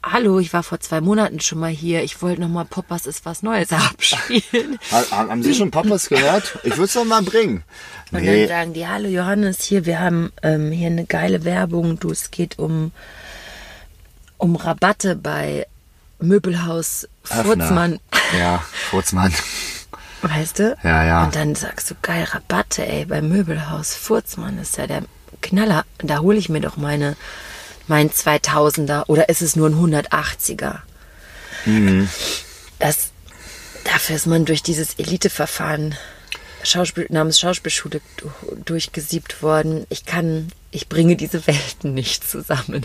[0.00, 2.04] Hallo, ich war vor zwei Monaten schon mal hier.
[2.04, 4.78] Ich wollte noch mal Poppers ist was Neues abspielen.
[4.92, 6.56] Ha- Haben Sie schon Poppers gehört?
[6.62, 7.64] Ich würde es doch mal bringen.
[8.12, 11.98] Und Nee, dann sagen die, hallo Johannes, hier, wir haben ähm, hier eine geile Werbung.
[11.98, 12.92] Du, es geht um,
[14.38, 15.66] um Rabatte bei
[16.18, 17.08] Möbelhaus.
[17.22, 18.00] Furzmann.
[18.38, 19.32] Ja, Furzmann.
[20.22, 20.76] Weißt du?
[20.82, 21.24] Ja, ja.
[21.24, 25.02] Und dann sagst du, geil, Rabatte, ey, bei Möbelhaus Furzmann ist ja der
[25.42, 25.84] Knaller.
[25.98, 27.16] Da hole ich mir doch meine,
[27.86, 30.78] mein 2000er oder ist es nur ein 180er?
[31.66, 32.08] Mhm.
[32.80, 33.10] Das,
[33.84, 35.94] dafür ist man durch dieses Eliteverfahren
[36.64, 38.30] Schauspiel, namens Schauspielschule du-
[38.64, 39.86] durchgesiebt worden.
[39.88, 42.84] Ich kann, ich bringe diese Welten nicht zusammen.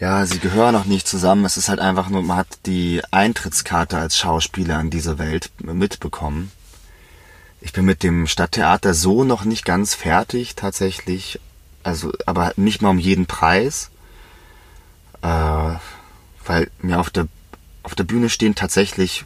[0.00, 1.44] Ja, sie gehören auch nicht zusammen.
[1.44, 6.52] Es ist halt einfach nur, man hat die Eintrittskarte als Schauspieler in diese Welt mitbekommen.
[7.60, 11.40] Ich bin mit dem Stadttheater so noch nicht ganz fertig, tatsächlich.
[11.82, 13.90] Also, aber nicht mal um jeden Preis.
[15.22, 15.74] Äh,
[16.46, 17.26] weil mir auf der,
[17.82, 19.24] auf der Bühne stehen tatsächlich,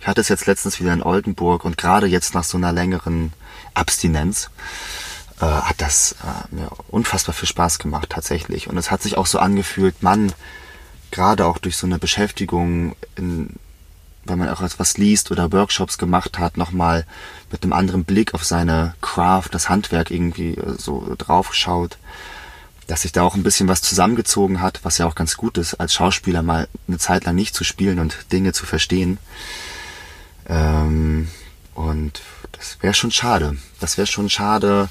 [0.00, 3.32] Ich hatte es jetzt letztens wieder in Oldenburg und gerade jetzt nach so einer längeren
[3.72, 4.50] Abstinenz
[5.42, 8.68] äh, hat das äh, mir unfassbar viel Spaß gemacht tatsächlich.
[8.68, 10.32] Und es hat sich auch so angefühlt, Mann,
[11.10, 13.56] gerade auch durch so eine Beschäftigung, in,
[14.24, 17.04] wenn man auch etwas liest oder Workshops gemacht hat, nochmal
[17.50, 21.98] mit einem anderen Blick auf seine Craft, das Handwerk irgendwie äh, so drauf schaut,
[22.86, 25.74] dass sich da auch ein bisschen was zusammengezogen hat, was ja auch ganz gut ist,
[25.74, 29.18] als Schauspieler mal eine Zeit lang nicht zu spielen und Dinge zu verstehen.
[30.48, 31.28] Ähm,
[31.74, 32.22] und
[32.52, 33.56] das wäre schon schade.
[33.80, 34.88] Das wäre schon schade,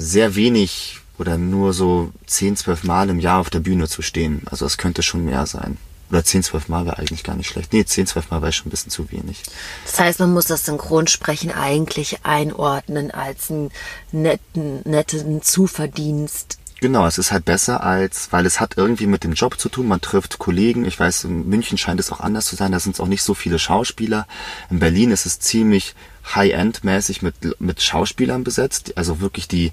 [0.00, 4.42] sehr wenig oder nur so 10, 12 Mal im Jahr auf der Bühne zu stehen.
[4.50, 5.76] Also es könnte schon mehr sein.
[6.10, 7.72] Oder 10, 12 Mal wäre eigentlich gar nicht schlecht.
[7.72, 9.42] Nee, 10, 12 Mal wäre schon ein bisschen zu wenig.
[9.84, 13.70] Das heißt, man muss das Synchronsprechen eigentlich einordnen als einen
[14.10, 16.58] netten, netten Zuverdienst.
[16.80, 19.86] Genau, es ist halt besser als, weil es hat irgendwie mit dem Job zu tun.
[19.86, 20.86] Man trifft Kollegen.
[20.86, 22.72] Ich weiß, in München scheint es auch anders zu sein.
[22.72, 24.26] Da sind es auch nicht so viele Schauspieler.
[24.70, 25.94] In Berlin ist es ziemlich
[26.34, 28.96] High-End-mäßig mit, mit Schauspielern besetzt.
[28.96, 29.72] Also wirklich die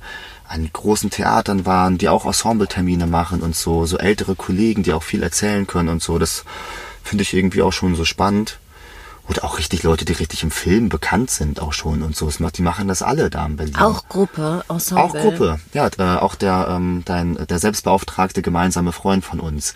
[0.50, 5.04] an großen Theatern waren, die auch Ensemble-Termine machen und so, so ältere Kollegen, die auch
[5.04, 6.20] viel erzählen können und so.
[6.20, 6.44] Das
[7.04, 8.60] finde ich irgendwie auch schon so spannend.
[9.30, 12.30] Oder auch richtig Leute, die richtig im Film bekannt sind auch schon und so.
[12.30, 13.76] Die machen das alle da in Berlin.
[13.76, 15.04] Auch Gruppe, Ensemble.
[15.04, 15.90] Auch Gruppe, ja.
[15.98, 19.74] Äh, auch der, ähm, dein, der selbstbeauftragte gemeinsame Freund von uns.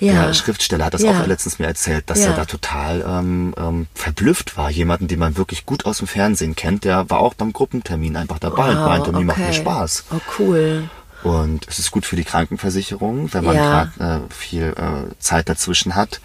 [0.00, 0.26] Ja.
[0.26, 1.10] Der Schriftsteller hat das Ja.
[1.20, 2.28] auch letztens mir erzählt, dass Ja.
[2.28, 4.70] er da total ähm, ähm, verblüfft war.
[4.70, 8.38] Jemanden, den man wirklich gut aus dem Fernsehen kennt, der war auch beim Gruppentermin einfach
[8.38, 10.04] dabei und meinte, mir macht mir Spaß.
[10.12, 10.88] Oh, cool.
[11.24, 13.84] Und es ist gut für die Krankenversicherung, wenn man Ja.
[13.98, 16.20] gerade äh, viel äh, Zeit dazwischen hat.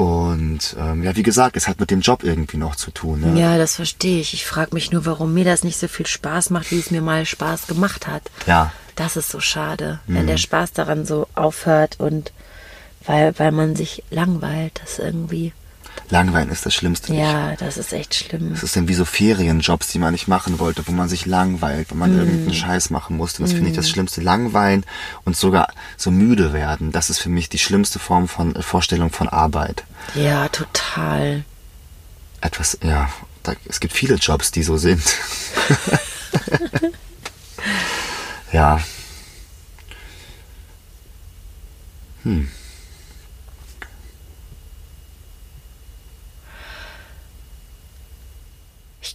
[0.00, 3.20] Und ähm, ja, wie gesagt, es hat mit dem Job irgendwie noch zu tun.
[3.20, 3.38] Ne?
[3.38, 4.32] Ja, das verstehe ich.
[4.32, 7.02] Ich frage mich nur, warum mir das nicht so viel Spaß macht, wie es mir
[7.02, 8.22] mal Spaß gemacht hat.
[8.46, 8.72] Ja.
[8.96, 10.14] Das ist so schade, Mhm.
[10.14, 12.32] wenn der Spaß daran so aufhört und
[13.04, 15.52] weil, weil man sich langweilt, das irgendwie.
[16.10, 17.14] Langweilen ist das Schlimmste.
[17.14, 18.52] Ja, das ist echt schlimm.
[18.52, 21.90] Es ist dann wie so Ferienjobs, die man nicht machen wollte, wo man sich langweilt,
[21.90, 21.98] wo Mhm.
[22.00, 23.42] man irgendeinen Scheiß machen musste.
[23.42, 24.20] Das finde ich das Schlimmste.
[24.20, 24.84] Langweilen
[25.24, 26.92] und sogar so müde werden.
[26.92, 29.84] Das ist für mich die schlimmste Form von äh, Vorstellung von Arbeit.
[30.14, 31.44] Ja, total.
[32.40, 33.10] Etwas, ja,
[33.42, 35.02] da, es gibt viele Jobs, die so sind.
[38.52, 38.80] ja.
[42.24, 42.59] Ich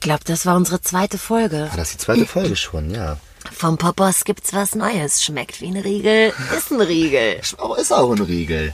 [0.06, 1.70] glaube, das war unsere zweite Folge.
[1.72, 3.18] Ah, das ist die zweite Folge schon, ja.
[3.51, 5.24] Vom Poppers gibt's was Neues.
[5.24, 7.41] Schmeckt wie ein Riegel, ist ein Riegel.
[7.58, 8.74] Oh, ist auch ein Riegel.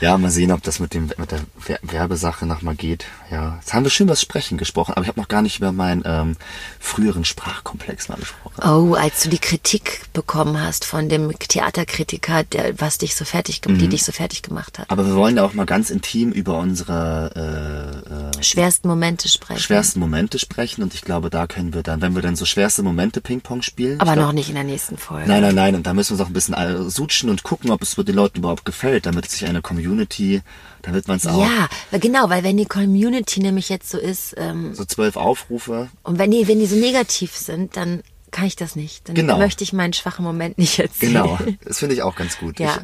[0.00, 3.04] Ja, mal sehen, ob das mit dem mit der Wer- Werbesache nochmal geht.
[3.30, 5.58] Ja, jetzt haben wir schön über das Sprechen gesprochen, aber ich habe noch gar nicht
[5.58, 6.36] über meinen ähm,
[6.78, 8.62] früheren Sprachkomplex mal gesprochen.
[8.64, 13.60] Oh, als du die Kritik bekommen hast von dem Theaterkritiker, der, was dich so fertig,
[13.62, 13.90] ge- die Mhm.
[13.90, 14.90] dich so fertig gemacht hat.
[14.90, 19.60] Aber wir wollen ja auch mal ganz intim über unsere äh, äh, Schwersten Momente sprechen.
[19.60, 22.82] schwersten Momente sprechen und ich glaube, da können wir dann, wenn wir dann so schwerste
[22.82, 24.00] Momente Ping-Pong spielen.
[24.00, 25.28] Aber ich glaub, noch nicht in der nächsten Folge.
[25.28, 27.70] Nein, nein, nein, und da müssen wir uns auch ein bisschen äh, sutschen und gucken,
[27.70, 30.42] ob es den Leuten überhaupt gefällt, damit sich eine Community,
[30.82, 34.74] damit man es auch Ja, genau, weil wenn die Community nämlich jetzt so ist, ähm,
[34.74, 38.76] so zwölf Aufrufe und wenn die, wenn die so negativ sind, dann kann ich das
[38.76, 39.08] nicht.
[39.08, 39.38] Dann Genau.
[39.38, 41.12] möchte ich meinen schwachen Moment nicht erzählen.
[41.14, 42.60] Genau, das finde ich auch ganz gut.
[42.60, 42.76] Ja.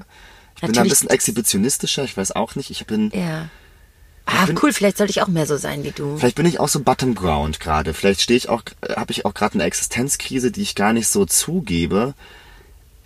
[0.57, 2.71] Ich, ich bin da ein bisschen exhibitionistischer, ich weiß auch nicht.
[2.71, 3.49] Ich bin, Ja.
[4.29, 6.17] Ah, bin- cool, vielleicht sollte ich auch mehr so sein wie du.
[6.17, 7.95] vielleicht bin ich auch so Bottom Ground gerade.
[7.95, 8.63] Vielleicht stehe ich auch,
[8.97, 12.15] habe ich auch gerade eine Existenzkrise, die ich gar nicht so zugebe,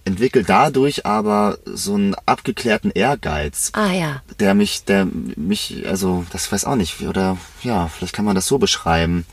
[0.05, 4.23] entwickle dadurch aber so einen abgeklärten Ehrgeiz, Ah ja.
[4.39, 8.47] der mich, der mich, also das weiß auch nicht, oder ja, vielleicht kann man das
[8.47, 9.27] so beschreiben.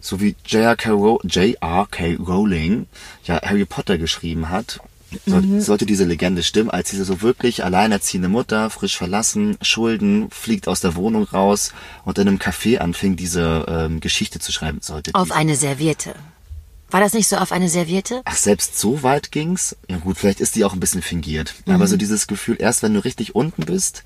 [0.00, 0.90] So wie J.R.K.
[0.90, 1.20] Row-.
[2.26, 2.86] Rowling
[3.24, 4.80] ja Harry Potter geschrieben hat,
[5.26, 10.68] soll, sollte diese Legende stimmen, als diese so wirklich alleinerziehende Mutter, frisch verlassen, Schulden, fliegt
[10.68, 11.72] aus der Wohnung raus
[12.04, 16.14] und in einem Café anfing, diese ähm, Geschichte zu schreiben, sollte Auf die- eine Serviette.
[16.90, 18.22] War das nicht so auf eine Serviette?
[18.24, 19.76] Ach, selbst so weit ging's?
[19.88, 21.54] Ja gut, vielleicht ist die auch ein bisschen fingiert.
[21.66, 24.04] Aber so dieses Gefühl, erst wenn du richtig unten bist,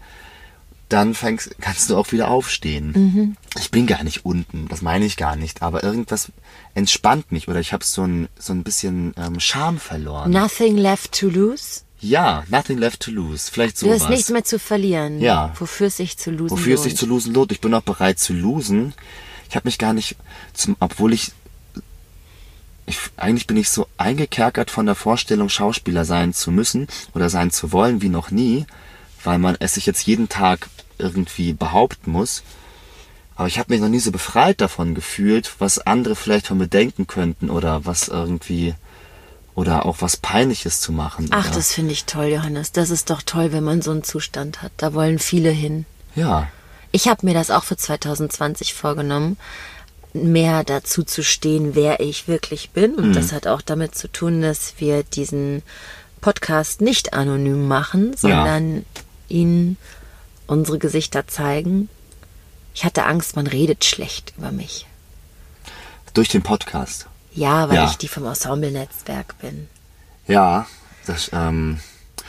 [0.91, 3.37] dann fängst, kannst du auch wieder aufstehen.
[3.59, 5.63] Ich bin gar nicht unten, das meine ich gar nicht.
[5.63, 6.31] Aber irgendwas
[6.75, 10.31] entspannt mich oder ich habe so ein, so ein bisschen ähm, Charme verloren.
[10.31, 11.81] Nothing left to lose?
[12.01, 13.51] Ja, nothing left to lose.
[13.51, 14.03] Vielleicht Du sowas.
[14.03, 15.21] hast nichts mehr zu verlieren.
[15.23, 15.55] Ja.
[15.59, 16.91] Wofür es sich zu losen Wofür es lohnt.
[16.91, 17.51] sich zu losen lohnt.
[17.51, 18.93] Ich bin auch bereit zu losen.
[19.49, 20.17] Ich habe mich gar nicht,
[20.53, 21.33] zum, obwohl ich,
[22.87, 27.51] ich, eigentlich bin ich so eingekerkert von der Vorstellung, Schauspieler sein zu müssen oder sein
[27.51, 28.67] zu wollen wie noch nie,
[29.23, 30.69] weil man es sich jetzt jeden Tag
[30.99, 32.43] irgendwie behaupten muss.
[33.37, 36.69] Aber ich habe mich noch nie so befreit davon gefühlt, was andere vielleicht von mir
[36.69, 38.75] denken könnten oder was irgendwie
[39.55, 41.29] oder auch was Peinliches zu machen.
[41.31, 42.73] Ach, oder, das finde ich toll, Johannes.
[42.73, 44.73] Das ist doch toll, wenn man so einen Zustand hat.
[44.77, 45.87] Da wollen viele hin.
[46.15, 46.49] ja.
[46.93, 49.37] Ich habe mir das auch für 2020 vorgenommen,
[50.15, 52.95] mehr dazu zu stehen, wer ich wirklich bin.
[52.95, 55.63] Und das hat auch damit zu tun, dass wir diesen
[56.21, 58.87] Podcast nicht anonym machen, sondern
[59.29, 59.77] Ihnen
[60.47, 61.89] unsere Gesichter zeigen.
[62.75, 64.87] Ich hatte Angst, man redet schlecht über mich.
[66.15, 67.07] Durch den Podcast.
[67.33, 67.87] Ja, weil Ja.
[67.91, 69.69] ich die vom Ensemble-Netzwerk bin.
[70.29, 70.67] Ja,
[71.07, 71.81] das, ähm,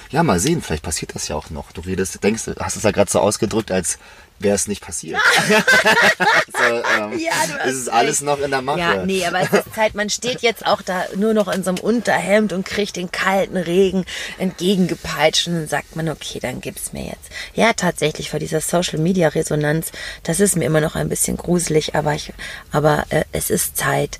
[0.09, 1.71] ja, mal sehen, vielleicht passiert das ja auch noch.
[1.71, 3.99] Du redest, denkst, hast es ja gerade so ausgedrückt, als
[4.39, 5.19] wäre es nicht passiert.
[5.47, 8.79] so, ähm, Ja, du hast es ist alles noch in der Mache.
[8.79, 11.69] Ja, nee, aber es ist Zeit, man steht jetzt auch da nur noch in so
[11.69, 14.05] einem Unterhemd und kriegt den kalten Regen
[14.37, 17.29] entgegengepeitscht und dann sagt man, okay, dann gib's mir jetzt.
[17.53, 19.91] Ja, tatsächlich, vor dieser Social Media Resonanz,
[20.23, 22.33] das ist mir immer noch ein bisschen gruselig, aber ich,
[22.71, 24.19] aber äh, es ist Zeit,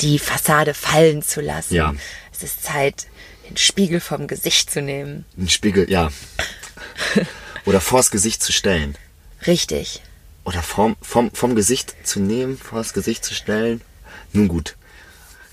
[0.00, 1.74] die Fassade fallen zu lassen.
[1.74, 1.94] Ja.
[2.32, 3.06] Es ist Zeit,
[3.48, 5.24] den Spiegel vom Gesicht zu nehmen.
[5.36, 6.10] Ein Spiegel, ja.
[7.70, 8.96] Oder vors Gesicht zu stellen.
[9.46, 10.02] Richtig.
[10.44, 13.80] Oder vom, vom, vom Gesicht zu nehmen, vors Gesicht zu stellen.
[14.32, 14.74] Nun gut.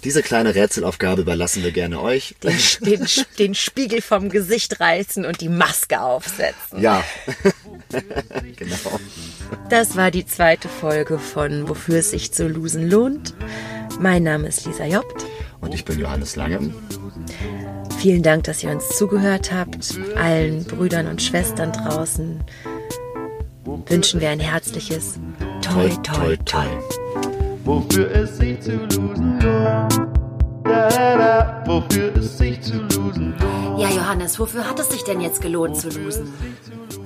[0.04, 2.34] Diese kleine Rätselaufgabe überlassen wir gerne euch.
[2.42, 3.08] Den, den,
[3.38, 6.82] den Spiegel vom Gesicht reißen und die Maske aufsetzen.
[6.82, 7.04] Ja.
[8.56, 9.00] genau.
[9.70, 13.36] Das war die zweite Folge von Wofür es sich zu losen lohnt.
[14.00, 15.28] Mein Name ist Lisa Jobt.
[15.62, 16.74] Und ich bin Johannes Lange.
[17.98, 20.00] Vielen Dank, dass ihr uns zugehört habt.
[20.16, 22.44] Allen Brüdern und Schwestern draußen
[23.88, 25.20] wünschen wir ein herzliches
[25.62, 26.66] Toi, toi, toi.
[27.66, 29.94] Wofür es sich zu losen lohnt.
[31.66, 33.80] Wofür es sich zu losen lohnt.
[33.80, 36.32] Ja, Johannes, wofür hat es sich denn jetzt gelohnt zu losen?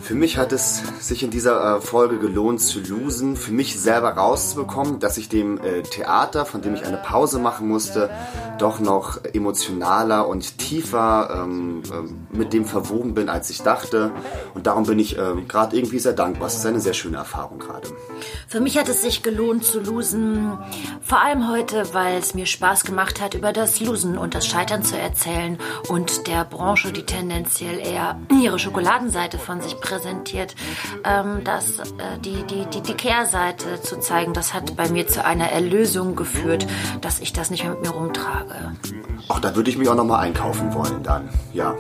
[0.02, 4.10] Für mich hat es sich in dieser äh, Folge gelohnt zu losen, für mich selber
[4.10, 8.10] rauszubekommen, dass ich dem äh, Theater, von dem ich eine Pause machen musste,
[8.58, 14.12] doch noch emotionaler und tiefer ähm, ähm, mit dem verwoben bin, als ich dachte.
[14.54, 16.48] Und darum bin ich ähm, gerade irgendwie sehr dankbar.
[16.48, 17.88] Es ist eine sehr schöne Erfahrung gerade.
[18.48, 20.58] Für mich hat es sich gelohnt zu losen,
[21.02, 24.84] vor allem heute, weil es mir Spaß gemacht hat, über das Losen und das Scheitern
[24.84, 25.58] zu erzählen
[25.90, 30.56] und der Branche, die tendenziell eher ihre Schokoladenseite von sich präsentiert,
[31.04, 31.84] ähm, das, äh,
[32.24, 36.66] die, die, die, die Kehrseite zu zeigen, das hat bei mir zu einer Erlösung geführt,
[37.02, 38.72] dass ich das nicht mehr mit mir rumtrage.
[39.28, 41.28] Ach, da würde ich mich auch noch mal einkaufen wollen dann.
[41.54, 41.76] Ja.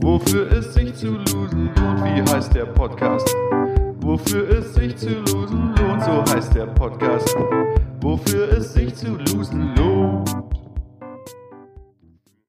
[0.00, 3.36] Wofür es sich zu losen lohnt, wie heißt der Podcast?
[4.00, 7.36] Wofür es sich zu losen lohnt, so heißt der Podcast.
[8.00, 10.34] Wofür es sich zu losen lohnt.